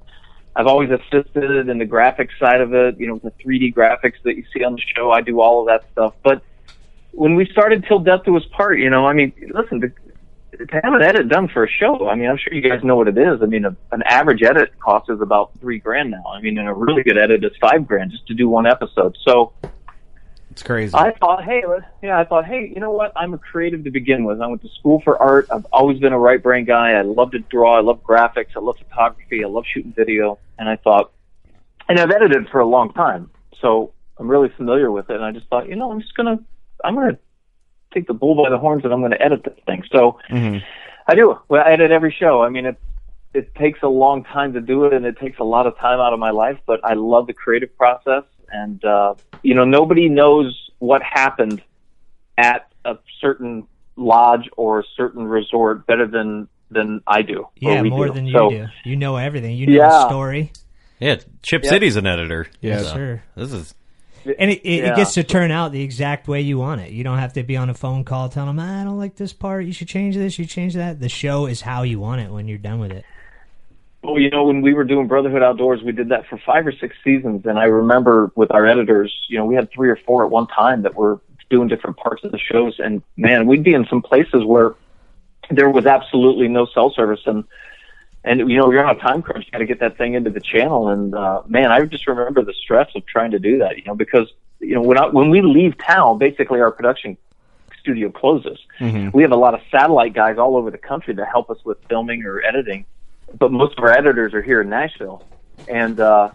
[0.55, 2.99] I've always assisted in the graphics side of it.
[2.99, 5.67] You know, the 3D graphics that you see on the show, I do all of
[5.67, 6.13] that stuff.
[6.23, 6.41] But
[7.11, 9.91] when we started Till Death Do Us Part, you know, I mean, listen, to,
[10.57, 12.95] to have an edit done for a show, I mean, I'm sure you guys know
[12.95, 13.41] what it is.
[13.41, 16.23] I mean, a, an average edit cost is about three grand now.
[16.27, 19.17] I mean, and a really good edit is five grand just to do one episode.
[19.23, 19.53] So
[20.51, 20.93] It's crazy.
[20.93, 21.63] I thought, hey,
[22.03, 23.13] yeah, I thought, hey, you know what?
[23.15, 24.41] I'm a creative to begin with.
[24.41, 25.47] I went to school for art.
[25.49, 26.91] I've always been a right brain guy.
[26.91, 27.77] I love to draw.
[27.77, 28.55] I love graphics.
[28.55, 29.43] I love photography.
[29.43, 30.39] I love shooting video.
[30.59, 31.11] And I thought,
[31.87, 33.29] and I've edited for a long time,
[33.61, 35.15] so I'm really familiar with it.
[35.15, 36.39] And I just thought, you know, I'm just gonna,
[36.83, 37.17] I'm gonna
[37.93, 39.83] take the bull by the horns and I'm gonna edit this thing.
[39.91, 40.61] So Mhm.
[41.07, 41.37] I do.
[41.49, 42.41] Well, I edit every show.
[42.43, 42.77] I mean, it
[43.33, 45.99] it takes a long time to do it, and it takes a lot of time
[46.01, 46.57] out of my life.
[46.65, 51.61] But I love the creative process, and uh, you know, nobody knows what happened
[52.37, 57.47] at a certain lodge or a certain resort better than than I do.
[57.57, 58.13] Yeah, more do.
[58.13, 58.65] than you So, do.
[58.85, 59.55] You know everything.
[59.55, 59.89] You know Yeah.
[59.89, 60.51] the story.
[60.99, 61.69] Yeah, Chip Yeah.
[61.69, 62.47] City's an editor.
[62.61, 62.77] Yeah.
[62.79, 63.23] So Sure.
[63.35, 63.75] This is
[64.25, 64.93] And it, it, Yeah.
[64.93, 66.91] it gets to turn out the exact way you want it.
[66.91, 69.15] You don't have to be on a phone call telling them, ah, I don't like
[69.15, 69.65] this part.
[69.65, 70.37] You should change this.
[70.37, 70.99] You change that.
[70.99, 73.05] The show is how you want it when you're done with it.
[74.03, 76.71] Well, you know, when we were doing Brotherhood Outdoors, we did that for five or
[76.71, 80.25] six seasons, and I remember with our editors, you know, we had three or four
[80.25, 81.19] at one time that were
[81.51, 84.73] doing different parts of the shows, and man, we'd be in some places where
[85.51, 87.43] there was absolutely no cell service, and
[88.23, 90.29] and you know, you're on a time crunch, you got to get that thing into
[90.29, 93.77] the channel, and uh, man, I just remember the stress of trying to do that,
[93.77, 97.17] you know, because you know when I, when we leave town, basically our production
[97.81, 98.59] studio closes.
[99.11, 101.79] We have a lot of satellite guys all over the country that help us with
[101.89, 102.85] filming or editing.
[103.37, 105.25] But most of our editors are here in Nashville,
[105.67, 106.31] and uh,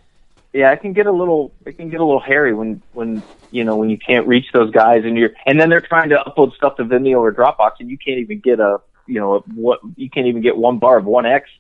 [0.53, 3.65] yeah, it can get a little it can get a little hairy when when you
[3.65, 6.55] know when you can't reach those guys and you're and then they're trying to upload
[6.55, 10.09] stuff to Vimeo or Dropbox and you can't even get a you know what you
[10.09, 11.51] can't even get one bar of one X,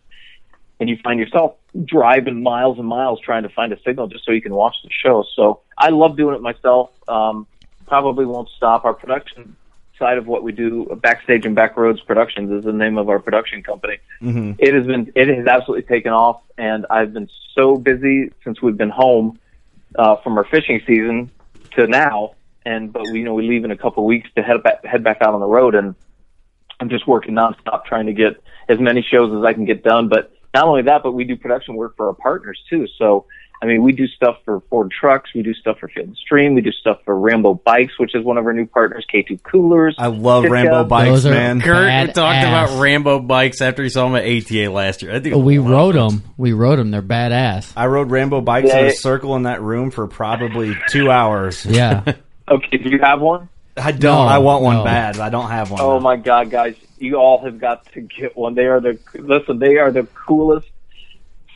[0.78, 4.32] and you find yourself driving miles and miles trying to find a signal just so
[4.32, 5.24] you can watch the show.
[5.34, 6.90] So I love doing it myself.
[7.08, 7.46] Um,
[7.86, 8.84] probably won't stop.
[8.84, 9.56] Our production
[9.98, 13.62] side of what we do, backstage and backroads productions, is the name of our production
[13.62, 13.98] company
[14.58, 18.76] it has been it has absolutely taken off and I've been so busy since we've
[18.76, 19.38] been home
[19.96, 21.30] uh, from our fishing season
[21.72, 24.42] to now and but we you know we leave in a couple of weeks to
[24.42, 25.94] head back head back out on the road and
[26.80, 30.08] I'm just working nonstop trying to get as many shows as I can get done
[30.08, 33.26] but not only that but we do production work for our partners too so
[33.62, 36.54] I mean we do stuff for Ford Trucks we do stuff for Field and Stream
[36.54, 39.94] we do stuff for Rambo Bikes which is one of our new partners K2 Coolers
[39.98, 40.52] I love Sitka.
[40.52, 41.60] Rambo bikes, Those are- man.
[41.60, 42.12] Kurt Badass.
[42.14, 45.14] talked about Rambo bikes after he saw him at ATA last year.
[45.14, 46.22] I think we rode them.
[46.36, 46.90] We rode them.
[46.90, 47.72] They're badass.
[47.76, 51.64] I rode Rambo bikes Yeah, in a circle in that room for probably two hours.
[51.64, 52.02] Yeah.
[52.48, 53.48] okay do you have one
[53.78, 54.02] I don't.
[54.02, 54.84] No, I want one no.
[54.84, 55.18] bad.
[55.18, 55.80] I don't have one.
[55.82, 56.00] Oh though.
[56.00, 56.76] my god, guys!
[56.98, 58.54] You all have got to get one.
[58.54, 59.58] They are the listen.
[59.58, 60.68] They are the coolest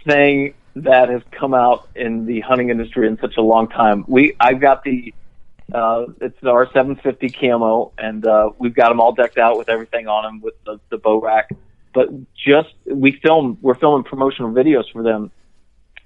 [0.04, 4.04] thing that has come out in the hunting industry in such a long time.
[4.06, 5.14] We I've got the
[5.72, 10.08] uh, it's the R750 camo, and uh, we've got them all decked out with everything
[10.08, 11.50] on them with the, the bow rack.
[11.92, 15.30] But just we film we're filming promotional videos for them.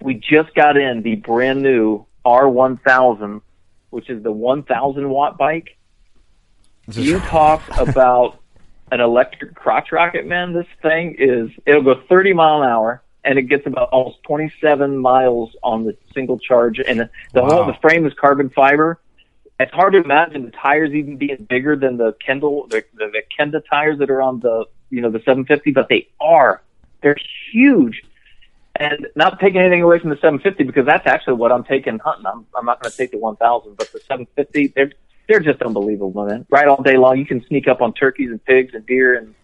[0.01, 3.41] We just got in the brand new R1000,
[3.91, 5.77] which is the 1000 watt bike.
[6.91, 8.39] You talk about
[8.95, 10.53] an electric crotch rocket, man.
[10.53, 14.97] This thing is, it'll go 30 mile an hour and it gets about almost 27
[14.97, 16.79] miles on the single charge.
[16.79, 17.67] And the, the whole, Wow.
[17.73, 19.01] the frame is carbon fiber.
[19.59, 23.23] It's hard to imagine the tires even being bigger than the Kendall, the, the, the
[23.37, 26.63] Kenda tires that are on the, you know, the 750, but they are.
[27.03, 27.17] They're
[27.53, 28.03] huge.
[28.77, 32.27] And not taking anything away from the 750 because that's actually what I'm taking hunting.
[32.27, 34.93] I'm, I'm not going to take the 1000, but the 750, they're,
[35.29, 36.47] they're just unbelievable, man.
[36.51, 37.19] Right all day long.
[37.19, 39.35] You can sneak up on turkeys and pigs and deer and,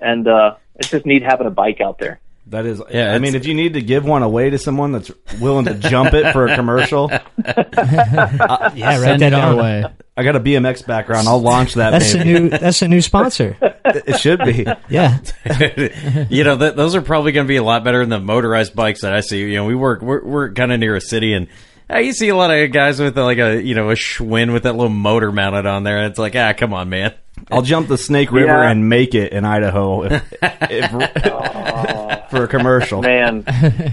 [0.00, 2.20] and, uh, it's just neat having a bike out there.
[2.48, 2.80] That is.
[2.92, 5.10] Yeah, I mean, if you need to give one away to someone that's
[5.40, 9.84] willing to jump it for a commercial, Yeah, Send that it our way.
[10.16, 11.26] I got a BMX background.
[11.26, 11.90] I'll launch that.
[11.90, 12.48] That's a new.
[12.48, 13.56] That's a new sponsor.
[13.84, 14.64] It should be.
[14.88, 15.18] Yeah.
[16.30, 18.76] you know, th- those are probably going to be a lot better than the motorized
[18.76, 19.40] bikes that I see.
[19.40, 21.48] You know, we work, we're, we're kind of near a city and
[21.92, 24.52] uh, you see a lot of guys with uh, like a, you know, a Schwinn
[24.52, 25.98] with that little motor mounted on there.
[25.98, 27.14] And it's like, ah, come on, man.
[27.50, 28.70] I'll jump the Snake River Yeah.
[28.70, 30.90] and make it in Idaho if, if,
[32.30, 33.02] for a commercial.
[33.02, 33.44] Man,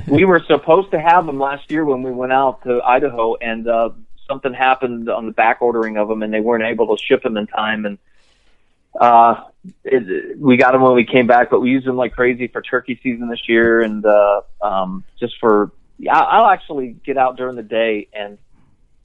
[0.07, 3.67] we were supposed to have them last year when we went out to Idaho, and
[3.67, 3.89] uh,
[4.27, 7.35] something happened on the back ordering of them, and they weren't able to ship them
[7.37, 7.85] in time.
[7.85, 7.97] And
[8.99, 9.43] uh,
[9.83, 12.61] it, we got them when we came back, but we used them like crazy for
[12.61, 15.71] turkey season this year, and uh, um, just for.
[15.97, 18.37] Yeah, I'll actually get out during the day and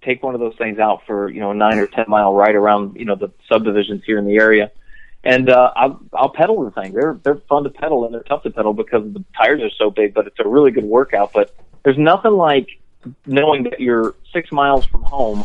[0.03, 2.55] take one of those things out for you know a nine or ten mile ride
[2.55, 4.70] around you know the subdivisions here in the area,
[5.24, 6.93] and uh, I'll I'll pedal the thing.
[6.93, 9.91] They're they're fun to pedal and they're tough to pedal because the tires are so
[9.91, 11.32] big, but it's a really good workout.
[11.32, 12.68] But there's nothing like
[13.26, 15.45] knowing that you're six miles from home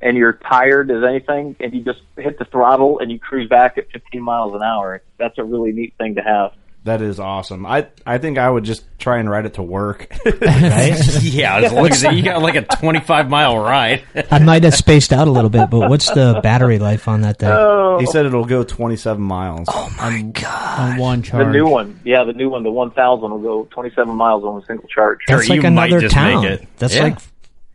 [0.00, 3.78] and you're tired as anything, and you just hit the throttle and you cruise back
[3.78, 5.02] at 15 miles an hour.
[5.16, 6.52] That's a really neat thing to have.
[6.86, 7.66] That is awesome.
[7.66, 10.08] I I think I would just try and ride it to work.
[10.24, 14.04] yeah, as long as you got like a 25 mile ride.
[14.30, 17.38] I might have spaced out a little bit, but what's the battery life on that
[17.40, 17.50] thing?
[17.50, 19.68] Oh, he said it'll go 27 miles.
[19.70, 20.32] Oh my
[20.78, 21.44] on one charge.
[21.46, 24.66] the new one, yeah, the new one, the 1000 will go 27 miles on a
[24.66, 25.18] single charge.
[25.26, 26.42] That's Or like you might another just town.
[26.44, 26.68] make it.
[26.78, 27.02] That's Yeah.
[27.02, 27.18] like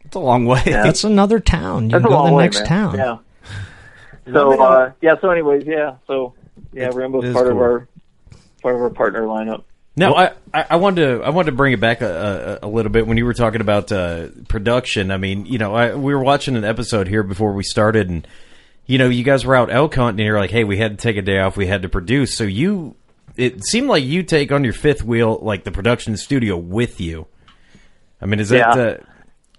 [0.05, 0.62] It's a long way.
[0.66, 1.86] that's another town.
[1.86, 2.68] You That's can go to the way, next man.
[2.68, 2.95] town.
[2.97, 3.18] Yeah.
[4.32, 5.16] So uh, yeah.
[5.20, 5.95] So anyways, yeah.
[6.07, 6.34] So
[6.74, 7.88] yeah, Rambo's is part of our
[8.62, 9.64] part of our partner lineup.
[9.97, 12.70] No, I, I I wanted to I wanted to bring it back a, a, a
[12.70, 15.12] little bit when you were talking about uh, production.
[15.12, 18.26] I mean, you know, I, we were watching an episode here before we started, and
[18.86, 21.01] you know, you guys were out elk hunting, and you're like, "Hey, we had to
[21.01, 21.57] take a day off.
[21.57, 22.95] We had to produce." So you,
[23.36, 27.28] it seemed like you take on your fifth wheel, like the production studio, with you.
[28.22, 28.78] I mean, is that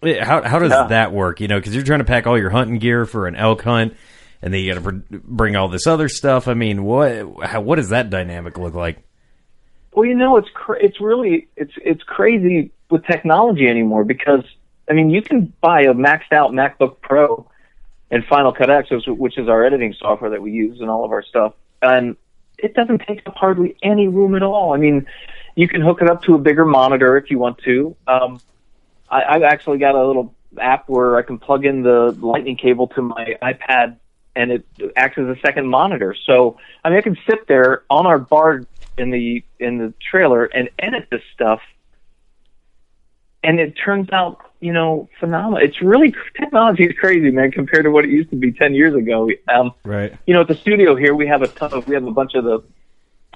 [0.02, 0.20] Yeah.
[0.20, 0.86] uh, How how does Yeah.
[0.88, 1.40] that work?
[1.42, 3.94] You know, because you're trying to pack all your hunting gear for an elk hunt,
[4.42, 6.48] and then you got to br- bring all this other stuff.
[6.48, 9.02] I mean, what how, what does that dynamic look like?
[9.92, 14.44] Well, you know, it's cra- it's really it's it's crazy with technology anymore because
[14.90, 17.48] I mean, you can buy a maxed out MacBook Pro
[18.10, 21.12] and Final Cut X, which- is our editing software that we use in all of
[21.12, 22.16] our stuff, and
[22.58, 24.74] it doesn't take up hardly any room at all.
[24.74, 25.06] I mean,
[25.54, 27.96] you can hook it up to a bigger monitor if you want to.
[28.06, 28.40] Um,
[29.08, 32.88] I, I've actually got a little app where I can plug in the lightning cable
[32.88, 33.96] to my iPad
[34.34, 34.66] and it
[34.96, 36.14] acts as a second monitor.
[36.26, 38.64] So I mean, I can sit there on our bar
[38.98, 41.60] in the in the trailer and edit this stuff,
[43.42, 45.58] and it turns out you know phenomenal.
[45.62, 48.94] It's really technology is crazy, man, compared to what it used to be ten years
[48.94, 49.28] ago.
[49.48, 50.16] Um, Right.
[50.26, 52.34] you know, at the studio here, we have a ton of we have a bunch
[52.34, 52.62] of the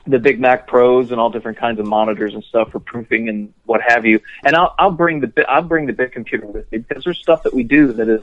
[0.06, 3.52] the Big Mac Pros and all different kinds of monitors and stuff for proofing and
[3.64, 4.20] what have you.
[4.44, 7.18] And I'll I'll bring the bit I'll bring the big computer with me because there's
[7.18, 8.22] stuff that we do that is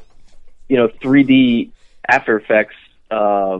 [0.70, 1.72] you know 3D
[2.08, 2.76] After Effects
[3.12, 3.60] uh,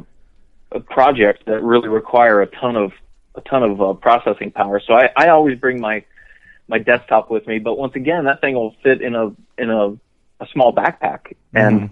[0.90, 2.92] projects that really require a ton of
[3.36, 4.80] a ton of uh, processing power.
[4.86, 6.04] So I, I always bring my
[6.68, 7.60] my desktop with me.
[7.60, 9.90] But once again, that thing will fit in a in a,
[10.40, 11.90] a small backpack and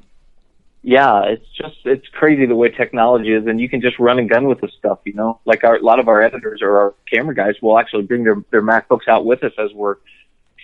[0.83, 4.27] yeah, it's just it's crazy the way technology is, and you can just run and
[4.27, 4.99] gun with this stuff.
[5.05, 8.03] You know, like our, a lot of our editors or our camera guys will actually
[8.03, 9.97] bring their their MacBooks out with us as we're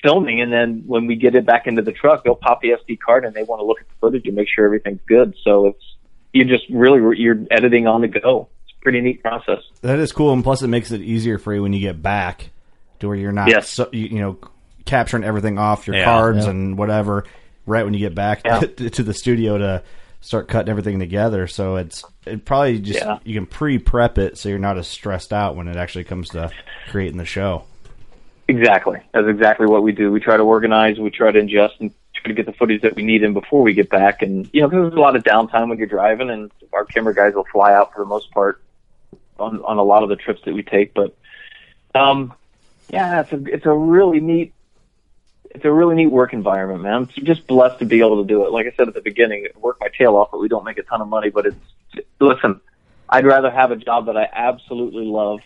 [0.03, 2.99] filming, and then when we get it back into the truck, they'll pop the SD
[2.99, 5.35] card and they want to look at the footage and make sure everything's good.
[5.43, 5.83] So it's
[6.33, 8.49] you just really you're editing on the go.
[8.65, 9.59] It's a pretty neat process.
[9.81, 12.49] That is cool, and plus it makes it easier for you when you get back
[12.99, 13.69] to where you're not, Yes.
[13.69, 14.37] so, you, you know,
[14.85, 16.05] capturing everything off your Yeah.
[16.05, 16.51] cards Yeah.
[16.51, 17.25] and whatever
[17.65, 18.59] right when you get back Yeah.
[18.91, 19.83] to the studio to
[20.21, 21.45] start cutting everything together.
[21.47, 23.19] So it's it probably just Yeah.
[23.23, 26.29] you can pre prep it so you're not as stressed out when it actually comes
[26.29, 26.49] to
[26.89, 27.63] creating the show.
[28.47, 28.99] Exactly.
[29.13, 30.11] That's exactly what we do.
[30.11, 32.95] We try to organize, we try to ingest and try to get the footage that
[32.95, 34.21] we need in before we get back.
[34.21, 37.33] And, you know, there's a lot of downtime when you're driving and our camera guys
[37.33, 38.61] will fly out for the most part
[39.37, 40.93] on, on a lot of the trips that we take.
[40.93, 41.15] But,
[41.93, 42.33] um,
[42.89, 44.53] yeah, it's a, it's a really neat,
[45.51, 46.93] it's a really neat work environment, man.
[46.93, 48.51] I'm just blessed to be able to do it.
[48.51, 50.83] Like I said at the beginning, work my tail off, but we don't make a
[50.83, 52.61] ton of money, but it's, listen,
[53.09, 55.41] I'd rather have a job that I absolutely love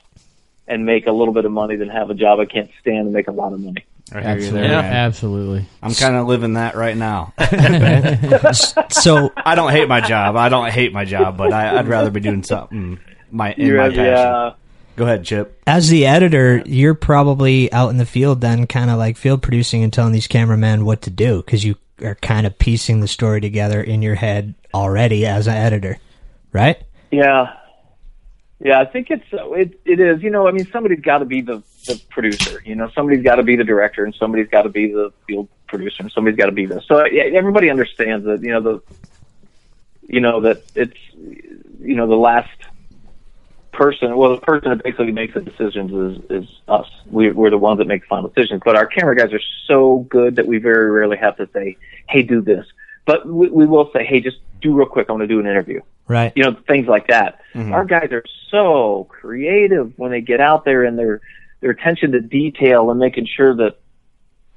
[0.72, 3.11] and make a little bit of money than have a job I can't stand and
[3.13, 3.86] make a lot of money.
[4.13, 4.59] I hear you Absolutely.
[4.67, 4.93] there, man.
[4.93, 5.65] Absolutely.
[5.82, 7.34] I'm kind of living that right now.
[8.91, 10.36] So I don't hate my job.
[10.36, 12.99] I don't hate my job, but I, I'd rather be doing something
[13.32, 14.05] my in my passion.
[14.05, 14.51] yeah.
[14.97, 15.61] Go ahead, Chip.
[15.65, 19.84] as the editor, you're probably out in the field then, kind of like field producing
[19.84, 23.39] and telling these cameramen what to do because you are kind of piecing the story
[23.39, 25.97] together in your head already as an editor,
[26.51, 26.84] right?
[27.09, 27.53] Yeah,
[28.64, 28.80] yeah.
[28.80, 29.80] I think it's uh, it.
[29.86, 30.22] It is.
[30.24, 32.62] You know, I mean, somebody's got to be the the producer.
[32.66, 35.47] You know, somebody's got to be the director, and somebody's got to be the field
[35.68, 36.86] producer, and somebody's got to be this.
[36.88, 38.41] So yeah, everybody understands that.
[38.41, 38.82] You know the.
[40.07, 40.97] You know that it's.
[41.14, 42.49] You know the last
[43.72, 44.16] person.
[44.16, 46.88] Well, the person that basically makes the decisions is is us.
[47.09, 48.62] We, we're the ones that make final decisions.
[48.64, 52.22] But our camera guys are so good that we very rarely have to say, "Hey,
[52.22, 52.66] do this."
[53.05, 55.07] But we, we will say, "Hey, just do real quick.
[55.09, 56.33] I want to do an interview." Right.
[56.35, 57.39] you know things like that.
[57.55, 61.21] Our guys are so creative when they get out there and their
[61.61, 63.77] their attention to detail and making sure that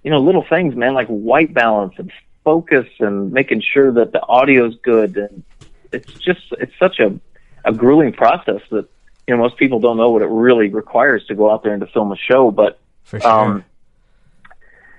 [0.03, 2.11] you know little things, man, like white balance and
[2.45, 5.17] focus and making sure that the audio's good.
[5.17, 5.45] And
[5.93, 7.19] it's just it's such a
[7.65, 8.89] a grueling process that
[9.29, 11.81] you know most people don't know what it really requires to go out there and
[11.83, 13.31] to film a show, but For sure.
[13.31, 13.65] um,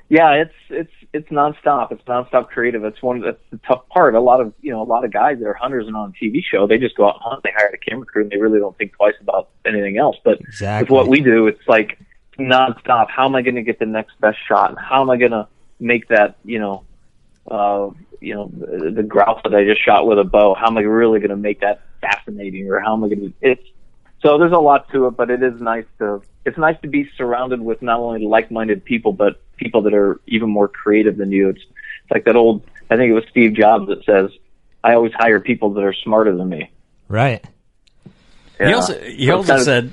[0.10, 1.92] yeah, it's it's it's nonstop.
[1.92, 2.84] It's nonstop creative.
[2.84, 4.16] It's one that's the tough part.
[4.16, 6.24] A lot of you know a lot of guys that are hunters and on a
[6.26, 7.44] TV show, they just go out and hunt.
[7.44, 10.18] They hire a camera crew and they really don't think twice about anything else.
[10.24, 10.84] But Exactly.
[10.84, 11.98] with what we do, it's like
[12.38, 13.10] nonstop.
[13.10, 14.72] How am I going to get the next best shot?
[14.72, 15.48] And how am I going to
[15.80, 16.84] make that you know
[17.50, 17.90] uh,
[18.20, 20.54] you know the, the grouse that I just shot with a bow?
[20.54, 22.70] How am I really going to make that fascinating?
[22.70, 23.34] Or how am I going to?
[23.42, 23.64] It's
[24.22, 27.10] so there's a lot to it, but it is nice to it's nice to be
[27.18, 31.50] surrounded with not only like-minded people, but people that are even more creative than you.
[31.50, 34.30] It's, it's like that old I think it was Steve Jobs that says,
[34.84, 36.72] "I always hire people that are smarter than me."
[37.08, 37.44] right.
[38.58, 39.92] He also he also kind of- said,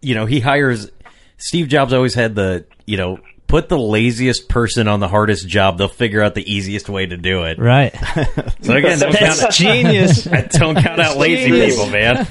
[0.00, 0.90] you know, he hires
[1.38, 5.78] Steve Jobs always had the you know put the laziest person on the hardest job.
[5.78, 7.58] They'll figure out the easiest way to do it.
[7.58, 7.94] Right.
[8.62, 10.24] So again, don't count, That's genius.
[10.58, 11.76] don't count out lazy Genius.
[11.76, 12.26] people, man.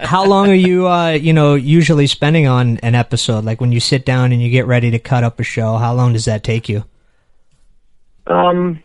[0.00, 3.44] How long are you, uh, you know, usually spending on an episode?
[3.46, 5.94] Like when you sit down and you get ready to cut up a show, how
[5.94, 6.84] long does that take you?
[8.26, 8.82] Um,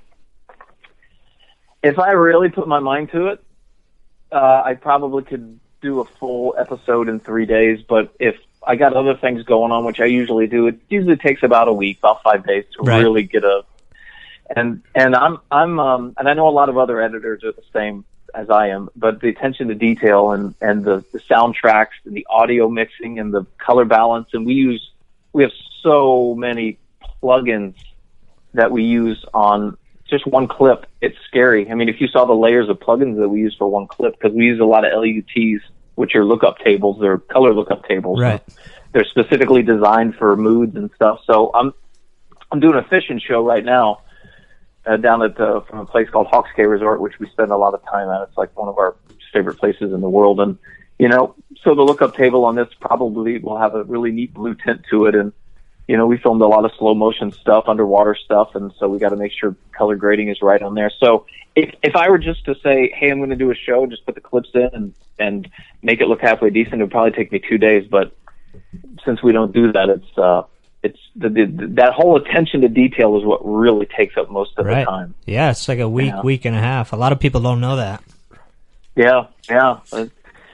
[1.83, 3.43] if I really put my mind to it,
[4.31, 7.79] uh, I probably could do a full episode in three days.
[7.85, 8.35] But if
[8.65, 11.73] I got other things going on, which I usually do, it usually takes about a
[11.73, 13.01] week, about five days to Right.
[13.01, 13.63] really get a.
[14.55, 17.63] and and I'm I'm um and I know a lot of other editors are the
[17.73, 18.05] same
[18.35, 22.25] as I am, but the attention to detail and and the, the soundtracks and the
[22.29, 24.91] audio mixing and the color balance and we use
[25.33, 25.51] we have
[25.81, 26.77] so many
[27.23, 27.75] plugins
[28.53, 29.77] that we use on
[30.09, 30.85] just one clip.
[31.01, 31.69] It's scary.
[31.71, 34.13] I mean, if you saw the layers of plugins that we use for one clip,
[34.19, 35.61] because we use a lot of LUTs,
[35.95, 38.19] which are lookup tables, they're color lookup tables.
[38.19, 38.41] Right.
[38.93, 41.19] They're specifically designed for moods and stuff.
[41.25, 41.73] So I'm
[42.51, 44.01] I'm doing a fishing show right now
[44.85, 47.57] uh, down at the, from a place called Hawks Cay Resort, which we spend a
[47.57, 48.27] lot of time at.
[48.27, 48.95] It's like one of our
[49.31, 50.57] favorite places in the world, and
[50.99, 54.55] you know, so the lookup table on this probably will have a really neat blue
[54.55, 55.31] tint to it, and
[55.87, 58.99] you know, we filmed a lot of slow motion stuff, underwater stuff, and so we
[58.99, 60.91] got to make sure color grading is right on there.
[60.99, 61.25] So
[61.55, 63.91] if if I were just to say, hey, I'm going to do a show, and
[63.91, 65.49] just put the clips in and and
[65.81, 67.87] make it look halfway decent, it would probably take me two days.
[67.89, 68.15] But
[69.05, 70.43] since we don't do that, it's uh,
[70.83, 74.65] it's the, the that whole attention to detail is what really takes up most of
[74.65, 74.85] Right.
[74.85, 75.13] the time.
[75.25, 76.21] Yeah, it's like a week, Yeah.
[76.21, 76.93] week and a half.
[76.93, 78.01] A lot of people don't know that.
[78.95, 79.79] Yeah, yeah.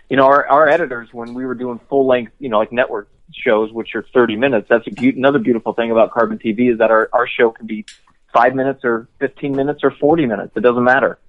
[0.09, 3.09] You know, our, our editors, when we were doing full length, you know, like network
[3.33, 6.91] shows, which are 30 minutes, that's beau- another beautiful thing about Carbon TV is that
[6.91, 7.85] our, our show can be
[8.33, 10.53] five minutes or 15 minutes or 40 minutes.
[10.55, 11.19] It doesn't matter.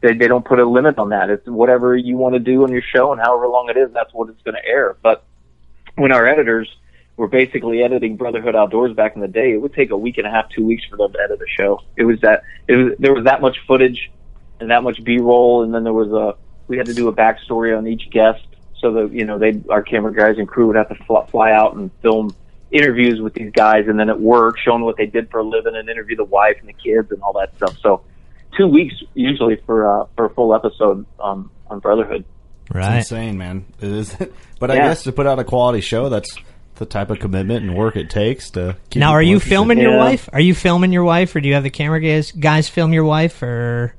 [0.00, 1.30] They, they don't put a limit on that.
[1.30, 4.12] It's whatever you want to do on your show and however long it is, that's
[4.12, 4.96] what it's going to air.
[5.02, 5.24] But
[5.96, 6.68] when our editors
[7.16, 10.26] were basically editing Brotherhood Outdoors back in the day, it would take a week and
[10.26, 11.80] a half, two weeks for them to edit a show.
[11.96, 14.10] It was that, it was, there was that much footage
[14.60, 16.36] and that much B-roll, and then there was a
[16.68, 18.46] we had to do a backstory on each guest,
[18.80, 21.52] so that you know they our camera guys and crew would have to fly, fly
[21.52, 22.34] out and film
[22.70, 25.74] interviews with these guys, and then at work showing what they did for a living
[25.74, 27.76] and interview the wife and the kids and all that stuff.
[27.82, 28.02] So
[28.56, 32.24] two weeks usually for uh, for a full episode on on Brotherhood.
[32.72, 32.98] Right.
[32.98, 33.64] It's insane, man.
[33.80, 34.16] It is.
[34.60, 34.88] But I Yeah.
[34.88, 36.36] guess to put out a quality show, that's
[36.74, 38.76] the type of commitment and work it takes to.
[38.90, 39.50] Keep now, are you interested.
[39.54, 39.98] filming your Yeah.
[39.98, 40.28] wife?
[40.32, 43.04] Are you filming your wife, or do you have the camera guys guys film your
[43.04, 43.94] wife, or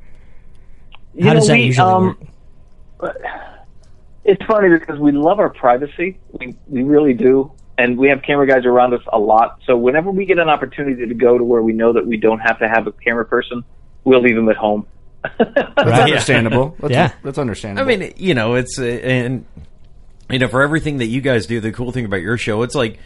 [1.14, 2.18] You how know, does that we, usually um,
[3.00, 3.16] work?
[4.26, 6.20] It's funny because we love our privacy.
[6.40, 9.60] We we really do, and we have camera guys around us a lot.
[9.66, 12.40] So whenever we get an opportunity to go to where we know that we don't
[12.40, 13.64] have to have a camera person,
[14.04, 14.86] we'll leave them at home.
[15.38, 16.02] That's Right.
[16.04, 16.76] understandable.
[16.80, 17.12] That's, Yeah.
[17.24, 17.92] that's understandable.
[17.92, 19.46] I mean, you know, it's uh, and
[20.30, 22.76] you know, for everything that you guys do, the cool thing about your show, it's
[22.76, 23.00] like,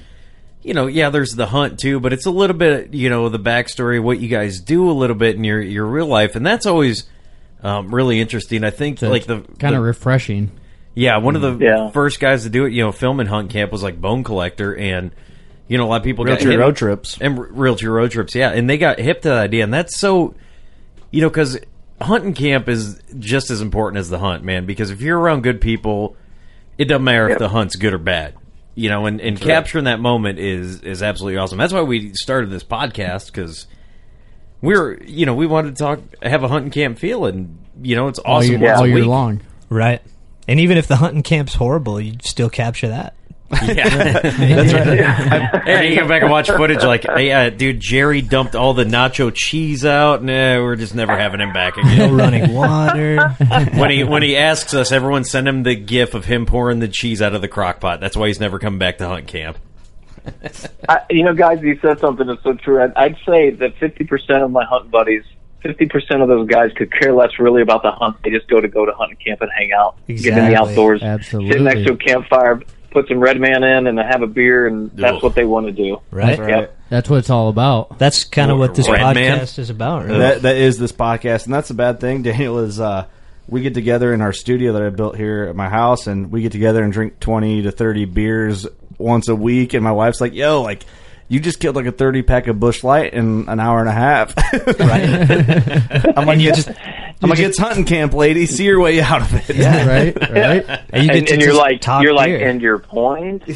[0.61, 3.39] you know, yeah, there's the hunt too, but it's a little bit, you know, the
[3.39, 6.65] backstory, what you guys do a little bit in your your real life, and that's
[6.65, 7.07] always
[7.63, 8.63] um, really interesting.
[8.63, 10.51] I think It's like the kind the- of refreshing.
[10.95, 11.89] Yeah, one of the Yeah.
[11.89, 14.75] first guys to do it, you know, film in hunt camp was like Bone Collector,
[14.75, 15.11] and
[15.67, 17.17] you know, a lot of people got Realtree hip- road trips.
[17.21, 19.97] and r- realtree road trips, yeah, and they got hip to that idea, and that's
[19.99, 20.35] so,
[21.09, 21.57] you know, because
[22.01, 24.65] hunting camp is just as important as the hunt, man.
[24.65, 26.15] Because if you're around good people,
[26.77, 27.39] it doesn't matter if Yep.
[27.39, 28.33] the hunt's good or bad,
[28.75, 31.57] you know, and, and capturing that moment is is absolutely awesome.
[31.57, 33.65] That's why we started this podcast because
[34.61, 38.09] we're, you know, we wanted to talk, have a hunting camp feel, and you know,
[38.09, 39.05] it's All awesome year, once all a year week.
[39.05, 39.41] long.
[39.69, 40.01] Right.
[40.47, 43.15] And even if the hunting camp's horrible, you still capture that.
[43.61, 43.89] Yeah.
[44.21, 45.67] that's right.
[45.67, 48.83] Yeah, you go back and watch footage like, hey, uh, dude, Jerry dumped all the
[48.83, 50.23] nacho cheese out.
[50.23, 52.15] Nah, we're just never having him back No again.
[52.15, 53.29] running water.
[53.75, 56.87] when he when he asks us, everyone send him the gif of him pouring the
[56.87, 57.99] cheese out of the crock pot.
[57.99, 59.57] That's why he's never coming back to hunt camp.
[60.89, 62.81] I, you know, guys, you said something that's so true.
[62.81, 65.23] I'd, I'd say that 50% of my hunt buddies,
[65.63, 68.17] 50% of those guys could care less really about the hunt.
[68.23, 71.01] They just go to go to hunting camp and hang out, get in the outdoors,
[71.01, 72.61] sit next to a campfire,
[72.91, 75.23] put some red man in, and have a beer, and that's Ugh.
[75.23, 76.01] what they want to do.
[76.11, 76.37] Right.
[76.37, 76.49] Right.
[76.49, 76.77] Yep.
[76.89, 77.97] That's what it's all about.
[77.97, 79.39] That's kind of what this Red podcast Man?
[79.41, 80.05] is about.
[80.05, 80.17] Right?
[80.19, 82.21] that that is this podcast, and that's a bad thing.
[82.23, 82.79] Daniel is.
[82.79, 83.07] uh
[83.45, 86.41] we get together in our studio that I built here at my house, and we
[86.41, 88.65] get together and drink twenty to thirty beers
[88.97, 89.73] once a week.
[89.73, 90.83] And my wife's like, "Yo, like,
[91.33, 93.93] you just killed like a thirty pack of Busch Light in an hour and a
[93.93, 94.33] half."
[96.17, 96.69] I'm like, you just,
[97.21, 98.45] I'm like, it's hunting camp, lady.
[98.45, 99.55] See your way out of it.
[99.55, 99.87] Yeah.
[99.87, 100.79] right, right.
[100.93, 102.47] And you and, and you're like, you're like, beer.
[102.47, 103.47] and your point?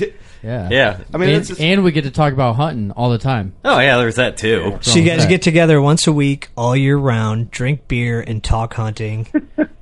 [0.43, 0.99] Yeah, Yeah.
[1.13, 3.53] I mean, and, just, and we get to talk about hunting all the time.
[3.63, 4.80] Oh yeah, there's that too.
[4.82, 5.30] So you guys that.
[5.30, 9.28] get together once a week, all year round, drink beer and talk hunting.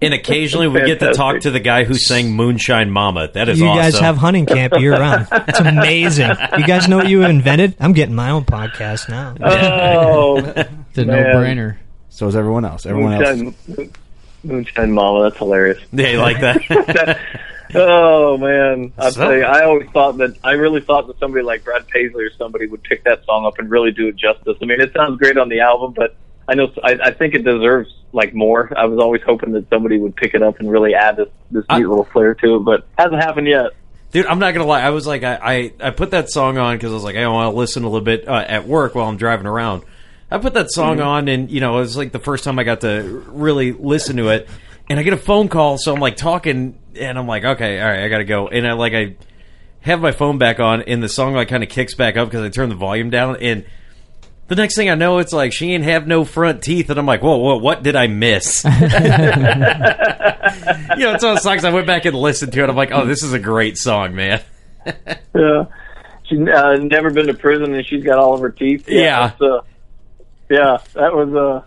[0.02, 3.30] And occasionally we get to talk to the guy who sang Moonshine Mama.
[3.34, 3.66] That is awesome.
[3.66, 3.92] you awesome.
[3.94, 5.28] guys have hunting camp year round.
[5.32, 6.32] It's amazing.
[6.58, 7.76] You guys know what you invented?
[7.80, 9.36] I'm getting my own podcast now.
[9.42, 11.78] Oh, It's a no-brainer.
[12.10, 12.86] so is everyone else.
[12.86, 13.38] Everyone else.
[13.68, 13.92] moonshine,
[14.44, 15.24] moonshine mama.
[15.24, 15.80] That's hilarious.
[15.92, 17.20] yeah, you like that?
[17.74, 21.44] Oh man, I So- tell you, I always thought that I really thought that somebody
[21.44, 24.56] like Brad Paisley or somebody would pick that song up and really do it justice.
[24.62, 26.16] I mean, it sounds great on the album, but
[26.48, 28.72] I know I, I think it deserves like more.
[28.78, 31.66] I was always hoping that somebody would pick it up and really add this this
[31.70, 33.72] I- little flair to it, but hasn't happened yet.
[34.12, 34.82] Dude, I'm not gonna lie.
[34.82, 37.28] I was like, I I, I put that song on because I was like, I
[37.28, 39.84] want to listen a little bit uh, at work while I'm driving around.
[40.32, 42.64] I put that song on, and you know, it was like the first time I
[42.64, 44.48] got to really listen to it.
[44.90, 47.88] And I get a phone call, so I'm like talking, and I'm like, okay, all
[47.88, 48.48] right, I gotta go.
[48.48, 49.16] And I like I
[49.82, 52.44] have my phone back on, and the song like kind of kicks back up because
[52.46, 53.66] I turn the volume down, and
[54.48, 57.06] the next thing I know, it's like she ain't have no front teeth, and I'm
[57.06, 58.64] like, whoa, whoa, what did I miss?
[58.66, 58.78] you know,
[61.14, 62.70] it's the songs I went back and listened to it.
[62.70, 64.42] I'm like, oh, this is a great song, man.
[65.36, 65.66] Yeah.
[66.28, 68.88] She's uh, never been to prison, and she's got all of her teeth.
[68.88, 69.32] Yeah.
[69.34, 69.62] it's, uh,
[70.50, 71.62] yeah, that was Uh,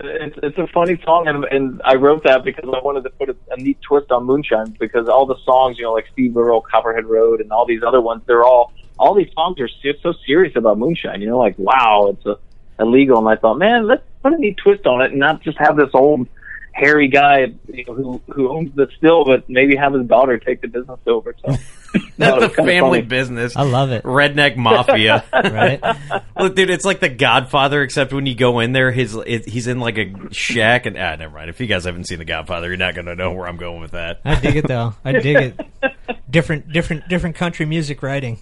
[0.00, 3.30] it's it's a funny song, and, and I wrote that because I wanted to put
[3.30, 6.60] a, a neat twist on Moonshine because all the songs, you know, like Steve Earle,
[6.60, 10.12] Copperhead Road, and all these other ones, they're all all these songs are so, so
[10.26, 11.20] serious about moonshine.
[11.20, 12.36] You know, like wow, it's a,
[12.78, 15.58] illegal, and I thought, man, let's put a neat twist on it, and not just
[15.58, 16.28] have this old
[16.72, 20.60] hairy guy you know, who who owns the still, but maybe have his daughter take
[20.60, 21.34] the business over.
[21.44, 21.56] So
[21.92, 23.56] That's No, the family business.
[23.56, 24.02] I love it.
[24.04, 25.24] Redneck mafia.
[25.32, 25.82] Right?
[26.38, 29.66] Look, dude, it's like The Godfather, except when you go in there, his it, he's
[29.66, 31.50] in like a shack, and ah, never mind.
[31.50, 33.90] If you guys haven't seen The Godfather, you're not gonna know where I'm going with
[33.90, 34.20] that.
[34.24, 34.94] I dig it though.
[35.04, 35.60] I dig it.
[36.30, 38.38] Different, different, different country music writing.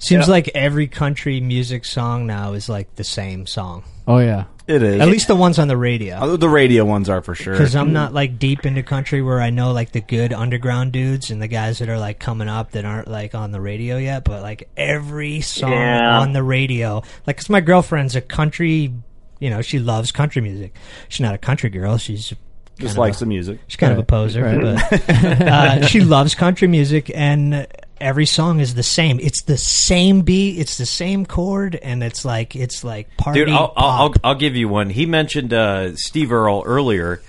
[0.00, 0.32] Seems Yeah.
[0.32, 3.84] like every country music song now is like the same song.
[4.08, 4.44] Oh yeah.
[4.66, 5.00] It is.
[5.00, 6.16] At least the ones on the radio.
[6.16, 7.52] Uh, the radio ones are for sure.
[7.54, 11.30] Because I'm not like deep into country where I know like the good underground dudes
[11.30, 14.24] and the guys that are like coming up that aren't like on the radio yet.
[14.24, 16.20] But like every song Yeah.
[16.20, 18.92] on the radio, like 'cause my girlfriend's a country,
[19.38, 20.74] you know, she loves country music.
[21.08, 21.98] She's not a country girl.
[21.98, 22.32] She's
[22.78, 23.58] Just likes a- the music.
[23.66, 24.60] She's kind of a poser, Right.
[24.60, 25.10] but
[25.42, 27.66] uh, she loves country music, and
[28.00, 29.18] every song is the same.
[29.20, 33.50] It's the same beat, it's the same chord, and it's like it's like party Dude,
[33.50, 34.14] I'll, I'll, I'll.
[34.24, 34.90] I'll give you one.
[34.90, 37.20] He mentioned uh, Steve Earle earlier.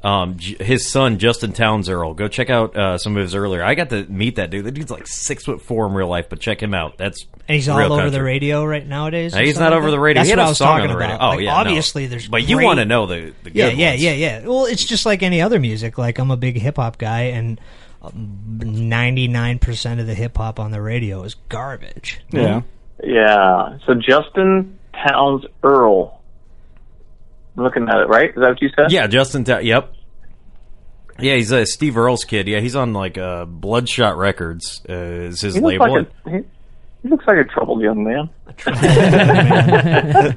[0.00, 2.14] Um, J- his son Justin Townes Earle.
[2.14, 3.64] Go check out uh, some of his earlier.
[3.64, 4.64] I got to meet that dude.
[4.64, 6.98] That dude's like six foot four in real life, but check him out.
[6.98, 8.10] That's and he's all over country.
[8.10, 9.34] the radio right nowadays.
[9.34, 10.20] No, he's not over the radio.
[10.20, 11.16] That's he what I was talking on the radio.
[11.16, 11.26] about.
[11.26, 11.56] Oh Like, yeah, no.
[11.56, 12.28] obviously there's.
[12.28, 14.02] But you want to know the, the Yeah, yeah, ones.
[14.04, 14.46] yeah, yeah.
[14.46, 15.98] Well, it's just like any other music.
[15.98, 17.60] Like I'm a big hip hop guy, and
[18.14, 22.20] ninety nine percent of the hip hop on the radio is garbage.
[22.30, 22.62] Yeah.
[23.02, 23.78] Yeah.
[23.86, 26.20] So Justin Townes Earle.
[27.56, 28.30] I'm looking at it, right?
[28.30, 28.92] Is that what you said?
[28.92, 29.44] Yeah, Justin.
[29.44, 29.92] Ta- yep.
[31.20, 32.46] Yeah, he's uh, Steve Earle's kid.
[32.46, 34.80] Yeah, he's on like uh, Bloodshot Records.
[34.88, 35.90] Uh, is his He label?
[35.92, 36.36] like a he,
[37.02, 38.28] he looks like a troubled young man.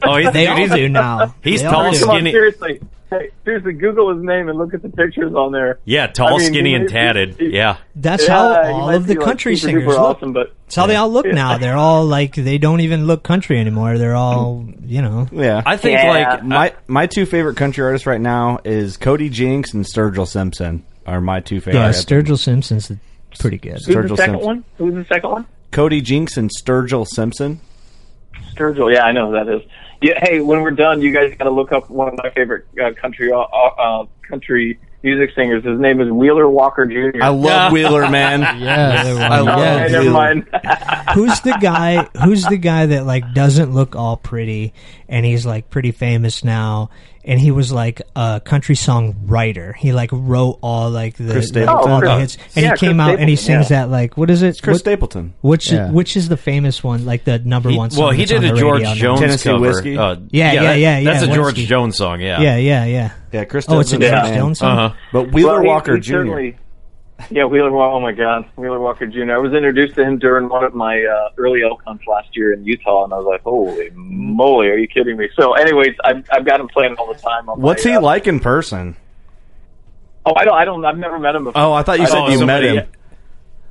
[0.03, 1.35] oh, he's, They all he's, do now.
[1.43, 1.99] he's They tall, all do.
[1.99, 2.31] Come on, skinny.
[2.31, 2.81] seriously.
[3.09, 5.79] Hey, seriously, Google his name and look at the pictures on there.
[5.83, 7.35] Yeah, tall, I mean, skinny, he and might- tatted.
[7.37, 7.77] he- Yeah.
[7.95, 10.17] That's Yeah, how he all might of the be, like, country super singers duper look.
[10.17, 11.33] awesome, but That's how they all look Yeah.
[11.33, 11.57] now.
[11.57, 13.97] They're all like they don't even look country anymore.
[13.97, 15.27] They're all you know.
[15.31, 15.61] Yeah.
[15.65, 16.09] I think Yeah.
[16.09, 20.85] like my my two favorite country artists right now is Cody Jinks and Sturgill Simpson
[21.05, 21.81] are my two favorite.
[21.81, 22.91] Yeah, Sturgill Simpson's
[23.39, 23.73] pretty good.
[23.73, 24.45] who's the Sturgill second Simpson.
[24.45, 24.63] one?
[24.77, 25.45] Who's the second one?
[25.71, 27.59] Cody Jinks and Sturgill Simpson.
[28.53, 28.93] Sturgill.
[28.93, 29.61] Yeah, I know who that is.
[30.01, 30.19] Yeah.
[30.21, 32.91] Hey, when we're done, you guys got to look up one of my favorite uh,
[32.99, 35.63] country uh, uh, country music singers.
[35.63, 37.23] His name is Wheeler Walker Jr.
[37.23, 38.41] I love Wheeler, man.
[38.61, 39.05] Yes.
[39.05, 40.47] I Oh, love okay, never mind.
[41.13, 42.03] who's the guy?
[42.23, 44.73] Who's the guy that like doesn't look all pretty,
[45.07, 46.89] and he's like pretty famous now,
[47.23, 49.73] and he was like a country song writer.
[49.73, 51.91] He like wrote all like the, Chris the- Stapleton.
[51.91, 53.81] all the Oh, hits, and yeah, he came Chris out and he Stapleton, sings yeah.
[53.85, 54.61] that like what is it?
[54.61, 55.33] Chris What- Stapleton.
[55.41, 55.91] Which Yeah.
[55.91, 57.05] which is the famous one?
[57.05, 57.91] Like the number one.
[57.91, 58.95] Song well, he that's on did a the George radio now.
[58.95, 59.61] Jones Tennessee cover.
[59.67, 59.97] Whiskey?
[59.97, 61.65] Uh, Yeah, yeah, that- yeah, yeah, That's a George Whiskey.
[61.67, 62.19] Jones song.
[62.21, 62.41] Yeah.
[62.41, 63.11] Yeah, yeah, yeah.
[63.31, 64.37] Yeah, Chris Oh, it's a Stapleton's George.
[64.37, 64.77] Jones song.
[64.77, 64.95] Uh-huh.
[65.13, 66.11] But Wheeler Well, he- Walker he Jr.
[66.11, 66.55] certainly-
[67.31, 67.71] Yeah, Wheeler.
[67.71, 69.31] Wa- Oh my God, Wheeler Walker Jr.
[69.33, 72.53] I was introduced to him during one of my uh, early elk hunts last year
[72.53, 76.25] in Utah, and I was like, "Holy moly, are you kidding me?" So, anyways, I've,
[76.31, 77.49] I've got him playing all the time.
[77.49, 78.95] On What's my, he uh, like in person?
[80.25, 80.55] Oh, I don't.
[80.55, 80.85] I don't.
[80.85, 81.61] I've never met him before.
[81.61, 82.87] Oh, I thought you I said you met him.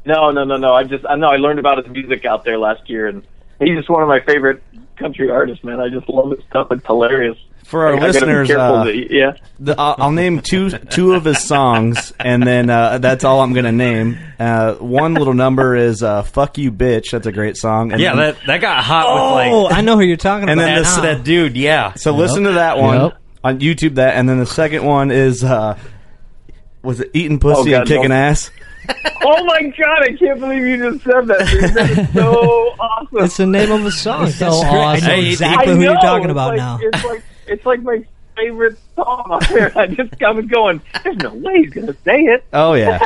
[0.05, 0.75] No, no, no, no.
[0.75, 3.23] I just I know I learned about his music out there last year, and
[3.59, 4.63] he's just one of my favorite
[4.97, 5.63] country artists.
[5.65, 6.69] Man, I just love his stuff.
[6.71, 7.37] It's hilarious.
[7.71, 9.33] For our I gotta listeners, careful uh, that- yeah.
[9.61, 13.53] The, I'll, I'll name two two of his songs, and then uh, that's all I'm
[13.53, 14.19] going to name.
[14.41, 17.93] Uh, one little number is uh, "Fuck You, Bitch." That's a great song.
[17.93, 20.49] And Yeah, then- that that got hot Oh, with like I know who you're talking
[20.49, 20.69] And about.
[20.69, 21.03] And then that's now.
[21.03, 21.57] that dude.
[21.57, 21.95] Yeah.
[21.95, 23.17] so listen to that one Yep.
[23.45, 23.95] on YouTube.
[23.95, 25.79] That, and then the second one is uh,
[26.83, 28.15] was it "Eating Pussy Oh, God, and Kicking no.
[28.17, 28.51] Ass"?
[29.23, 31.47] Oh my god, I can't believe you just said that.
[31.49, 31.75] Dude.
[31.75, 32.33] That is so
[32.81, 33.19] awesome.
[33.25, 34.27] It's the name of a song.
[34.27, 35.13] It's so That's great.
[35.13, 36.79] I know exactly I who you're know, talking it's about like, now.
[36.81, 38.05] It's like it's like my
[38.37, 39.73] favorite song on there.
[39.79, 42.45] I just I was going, there's no way he's gonna say it.
[42.53, 42.99] Oh yeah,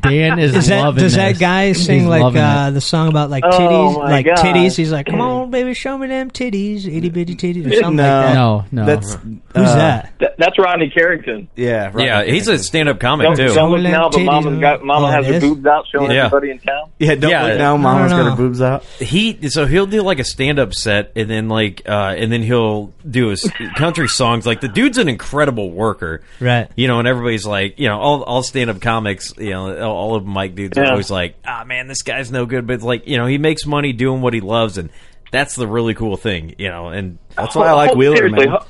[0.00, 3.08] Dan is, Is that loving does that guy sing He's like loving uh, the song
[3.08, 4.36] about like Oh, titties, my like God.
[4.38, 4.76] titties?
[4.76, 8.02] He's like, "Come on, baby, show me them titties, itty bitty titties, or something No.
[8.02, 8.34] like that.
[8.34, 8.86] No, no.
[8.86, 10.18] That's Who's uh, that?
[10.18, 11.48] Th- that's Rodney Carrington.
[11.56, 12.06] Yeah, right.
[12.06, 13.54] Yeah, he's a stand-up comic Don't, too.
[13.54, 14.60] don't look Show now, but them Mama's titties.
[14.60, 15.40] got Mama Oh, has her is?
[15.42, 16.26] boobs out, showing Yeah.
[16.26, 16.90] everybody in town.
[16.98, 17.42] Yeah, don't Yeah.
[17.44, 17.76] look now.
[17.76, 18.30] Mama's don't got know.
[18.30, 18.84] her boobs out.
[18.84, 22.92] he so he'll do like a stand-up set and then like uh and then he'll
[23.08, 26.68] do his country songs like the dude's an incredible worker Right.
[26.76, 30.14] you know and everybody's like you know all, all stand-up comics you know all all
[30.16, 33.06] of mike dudes are always like ah man this guy's no good but it's like
[33.06, 34.90] you know he makes money doing what he loves and
[35.30, 38.46] that's the really cool thing you know and That's why I like Oh, Wheeler, seriously,
[38.46, 38.56] man.
[38.60, 38.66] ho-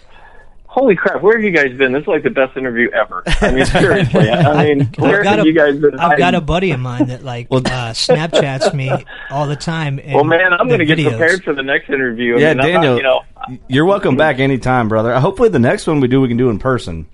[0.75, 1.22] Holy crap!
[1.22, 1.93] Where have you guys been?
[1.93, 3.22] This is like the best interview ever.
[3.41, 4.29] I mean, seriously.
[4.29, 6.01] I mean, where I've got have a, you guys been?
[6.01, 7.61] I've got a buddy of mine that like uh,
[7.93, 8.91] Snapchats me
[9.31, 10.01] all the time.
[10.03, 11.11] And Well, man, I'm going to get videos.
[11.11, 12.35] prepared for the next interview.
[12.37, 13.20] I Yeah, mean, I'm not- Daniel, you know,
[13.68, 15.16] you're welcome back anytime, brother.
[15.20, 17.07] Hopefully, the next one we do, we can do in person.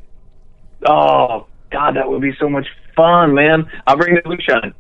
[0.86, 3.70] oh God, that would be so much fun, man.
[3.86, 4.72] I'll bring the blue moonshine.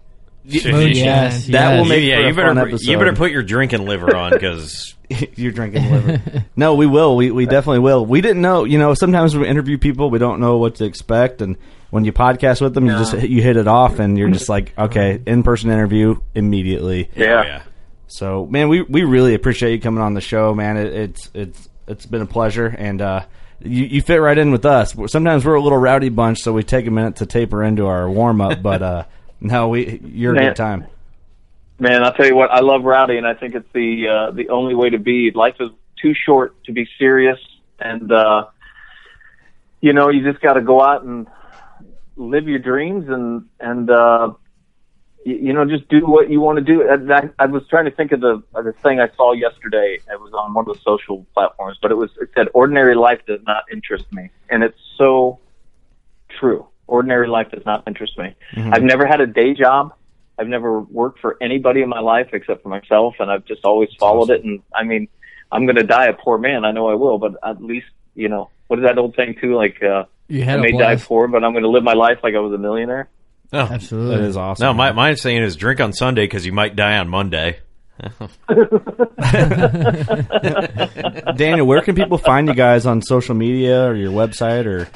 [0.44, 0.96] Moonshine.
[0.96, 3.84] Yes, That will make yeah for a you better fun you better put your drinking
[3.86, 4.94] liver on because
[5.34, 6.44] You're drinking liver.
[6.56, 7.16] no, we will.
[7.16, 8.06] We we definitely will.
[8.06, 8.64] We didn't know.
[8.64, 11.56] You know, sometimes when we interview people, we don't know what to expect, and
[11.90, 14.72] when you podcast with them, you just you hit it off, and you're just like,
[14.78, 17.10] okay, in person interview immediately.
[17.16, 17.42] Yeah.
[17.44, 17.62] yeah
[18.06, 20.76] So, man, we we really appreciate you coming on the show, man.
[20.76, 23.24] It, it's it's it's been a pleasure, and uh,
[23.60, 24.94] you you fit right in with us.
[25.08, 28.08] Sometimes we're a little rowdy bunch, so we take a minute to taper into our
[28.08, 29.04] warm up, but uh,
[29.40, 30.86] no, we you're a good time.
[31.78, 34.50] Man, I'll tell you what, I love rowdy, and I think it's the uh, the
[34.50, 35.30] only way to be.
[35.30, 35.70] Life is
[36.00, 37.38] too short to be serious,
[37.78, 38.46] and uh,
[39.80, 41.26] you know, you just got to go out and
[42.16, 44.32] live your dreams, and and uh,
[45.24, 46.86] you, you know, just do what you want to do.
[46.88, 49.98] And I, I was trying to think of the of the thing I saw yesterday.
[50.10, 53.20] It was on one of the social platforms, but it was it said, "Ordinary life
[53.26, 55.38] does not interest me," and it's so
[56.28, 56.66] true.
[56.90, 58.34] Ordinary life does not interest me.
[58.56, 59.92] I've never had a day job.
[60.38, 63.90] I've never worked for anybody in my life except for myself, and I've just always
[63.98, 64.42] followed it.
[64.44, 65.08] And I mean,
[65.52, 66.64] I'm going to die a poor man.
[66.64, 69.54] I know I will, but at least you know what is that old saying too?
[69.54, 71.94] Like uh, You I had a may die poor, but I'm going to live my
[71.94, 73.08] life like I was a millionaire.
[73.52, 74.16] oh, Absolutely.
[74.16, 74.64] That is awesome.
[74.64, 77.58] no my my saying is drink on sunday because you might die on monday
[81.36, 84.88] Daniel, where can people find you guys on social media or your website or?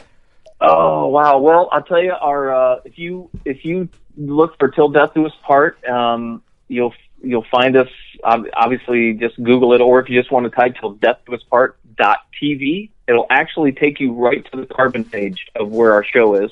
[0.67, 1.39] Oh wow!
[1.39, 5.27] Well, I'll tell you, our uh, if you if you look for "Till Death Do
[5.27, 7.89] Us Part," um, you'll you'll find us.
[8.23, 11.35] ob- Obviously, just Google it, or if you just want to type "Till Death Do
[11.35, 15.93] Us Part" dot TV, it'll actually take you right to the Carbon page of where
[15.93, 16.51] our show is.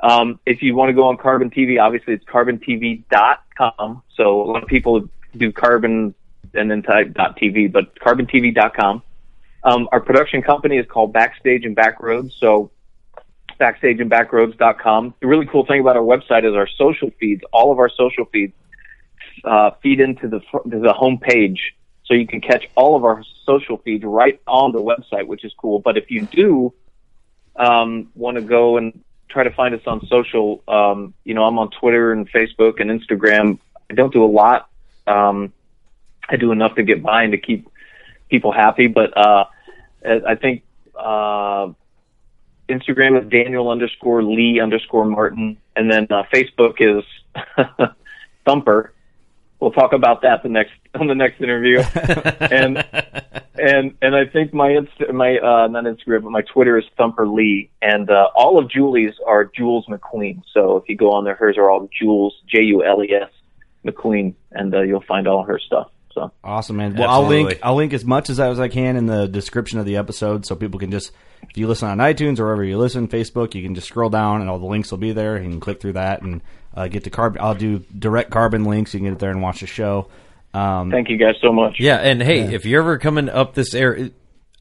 [0.00, 4.02] Um, if you want to go on Carbon TV, obviously it's carbontv.com.
[4.14, 6.14] So a lot of people do Carbon
[6.54, 9.02] and then type .tv, but carbontv.com.
[9.64, 12.32] Um, our production company is called Backstage and Backroads.
[12.38, 12.70] So
[13.58, 15.14] backstage and backroads.com.
[15.20, 17.42] The really cool thing about our website is our social feeds.
[17.52, 18.54] All of our social feeds
[19.44, 23.22] uh, feed into the to the home page, so you can catch all of our
[23.44, 25.80] social feeds right on the website, which is cool.
[25.80, 26.72] But if you do
[27.56, 31.58] um, want to go and try to find us on social, um, you know, I'm
[31.58, 33.58] on Twitter and Facebook and Instagram.
[33.90, 34.70] I don't do a lot.
[35.06, 35.52] Um,
[36.28, 37.68] I do enough to get by and to keep
[38.28, 39.44] people happy, but uh,
[40.04, 40.62] I think.
[40.94, 41.72] Uh,
[42.68, 47.04] Instagram is Daniel underscore Lee underscore Martin, and then uh, Facebook is
[48.44, 48.92] Thumper.
[49.60, 51.78] We'll talk about that the next on the next interview.
[52.40, 52.84] and
[53.54, 57.26] and and I think my Insta, my uh, not Instagram, but my Twitter is Thumper
[57.26, 60.42] Lee, and uh, all of Julie's are Jules McQueen.
[60.52, 63.30] So if you go on there, hers are all Jules J U L E S
[63.84, 65.90] McQueen, and uh, you'll find all her stuff.
[66.12, 66.96] So Awesome, man.
[66.96, 69.86] Well, I'll link I'll link as much as as I can in the description of
[69.86, 71.12] the episode, so people can just
[71.48, 74.40] if you listen on iTunes or wherever you listen, Facebook, you can just scroll down
[74.40, 75.36] and all the links will be there.
[75.36, 76.40] You can click through that and
[76.74, 77.40] uh, get to carbon.
[77.40, 78.94] I'll do direct carbon links.
[78.94, 80.08] You can get there and watch the show.
[80.54, 81.76] Um, thank you guys so much.
[81.78, 84.10] Yeah, and hey, if you're ever coming up this area,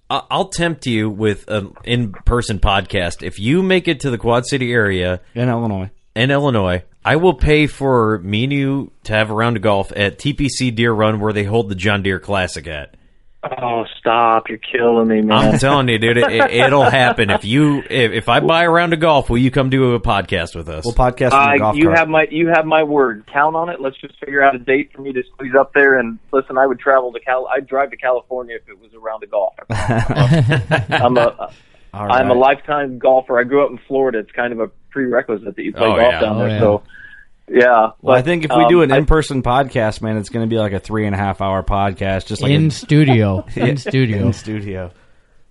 [0.09, 3.23] I'll tempt you with an in-person podcast.
[3.23, 7.33] If you make it to the Quad City area in Illinois, in Illinois, I will
[7.33, 11.19] pay for me and you to have a round of golf at TPC Deer Run
[11.19, 12.95] where they hold the John Deere Classic at.
[13.43, 14.49] Oh, stop!
[14.49, 15.31] You're killing me, man.
[15.31, 17.29] I'm telling you, dude, it, it, will happen.
[17.29, 20.01] If you if, if I buy a round of golf, will you come do a
[20.01, 20.83] podcast with us?
[20.83, 21.97] we'll podcast from Uh, golf you cart.
[21.99, 23.25] have my you have my word.
[23.31, 23.79] Count on it.
[23.79, 25.97] Let's just figure out a date for me to squeeze up there.
[25.99, 27.47] And listen, I would travel to Cal.
[27.47, 29.53] I'd drive to California if it was a round of golf.
[29.69, 31.53] I'm a
[31.93, 33.39] All I'm a lifetime golfer.
[33.39, 34.17] I grew up in Florida.
[34.19, 36.19] It's kind of a prerequisite that you play Oh, golf yeah.
[36.21, 36.49] down Oh, there.
[36.49, 36.59] yeah.
[36.59, 36.83] So
[37.49, 37.87] yeah.
[38.01, 40.57] Well, I think if we um, do an in-person podcast, man, it's going to be
[40.59, 43.45] like a three and a half hour podcast, just like in a, studio.
[43.55, 44.25] In studio.
[44.27, 44.91] in studio.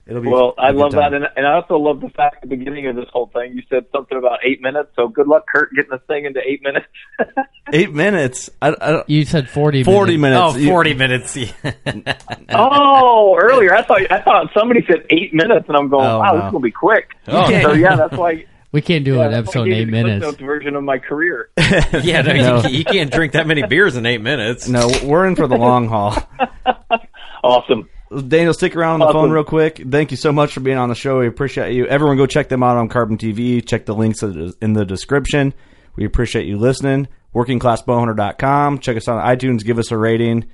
[0.06, 1.00] It'll be Well, I a good love time.
[1.12, 3.54] that, and, and I also love the fact at the beginning of this whole thing,
[3.54, 4.90] you said something about eight minutes.
[4.94, 6.86] So good luck, Kurt, getting this thing into eight minutes.
[7.72, 8.48] Eight minutes.
[8.62, 10.54] I, I, don't- You said 40 Forty minutes.
[10.54, 10.68] minutes.
[10.68, 11.36] Oh, 40 minutes.
[12.50, 16.32] oh, earlier I thought I thought somebody said eight minutes, and I'm going, Oh, wow,
[16.34, 16.44] no.
[16.44, 17.10] this will be quick.
[17.28, 17.46] Oh.
[17.62, 18.44] So yeah, that's why.
[18.76, 20.36] We can't do yeah, an that's why I episode in eight you the minutes.
[20.36, 21.48] Version of my career.
[21.56, 22.68] yeah, no, No.
[22.68, 24.68] You, you can't drink that many beers in eight minutes.
[24.68, 26.14] No, we're in for the long haul.
[27.42, 27.88] Awesome.
[28.28, 29.20] Daniel, stick around on the Awesome.
[29.22, 29.80] phone real quick.
[29.88, 31.20] Thank you so much for being on the show.
[31.20, 31.86] We appreciate you.
[31.86, 33.66] Everyone, go check them out on Carbon TV.
[33.66, 35.54] Check the links in the description.
[35.94, 37.08] We appreciate you listening.
[37.34, 38.80] WorkingClassBowhunter.com.
[38.80, 39.64] Check us out on iTunes.
[39.64, 40.44] Give us a rating.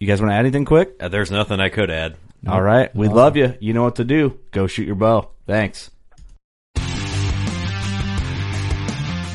[0.00, 0.94] You guys want to add anything quick?
[1.00, 2.16] Uh, there's nothing I could add.
[2.48, 2.94] All right.
[2.96, 3.54] We love you.
[3.60, 4.38] You know what to do.
[4.52, 5.30] Go shoot your bow.
[5.46, 5.90] Thanks.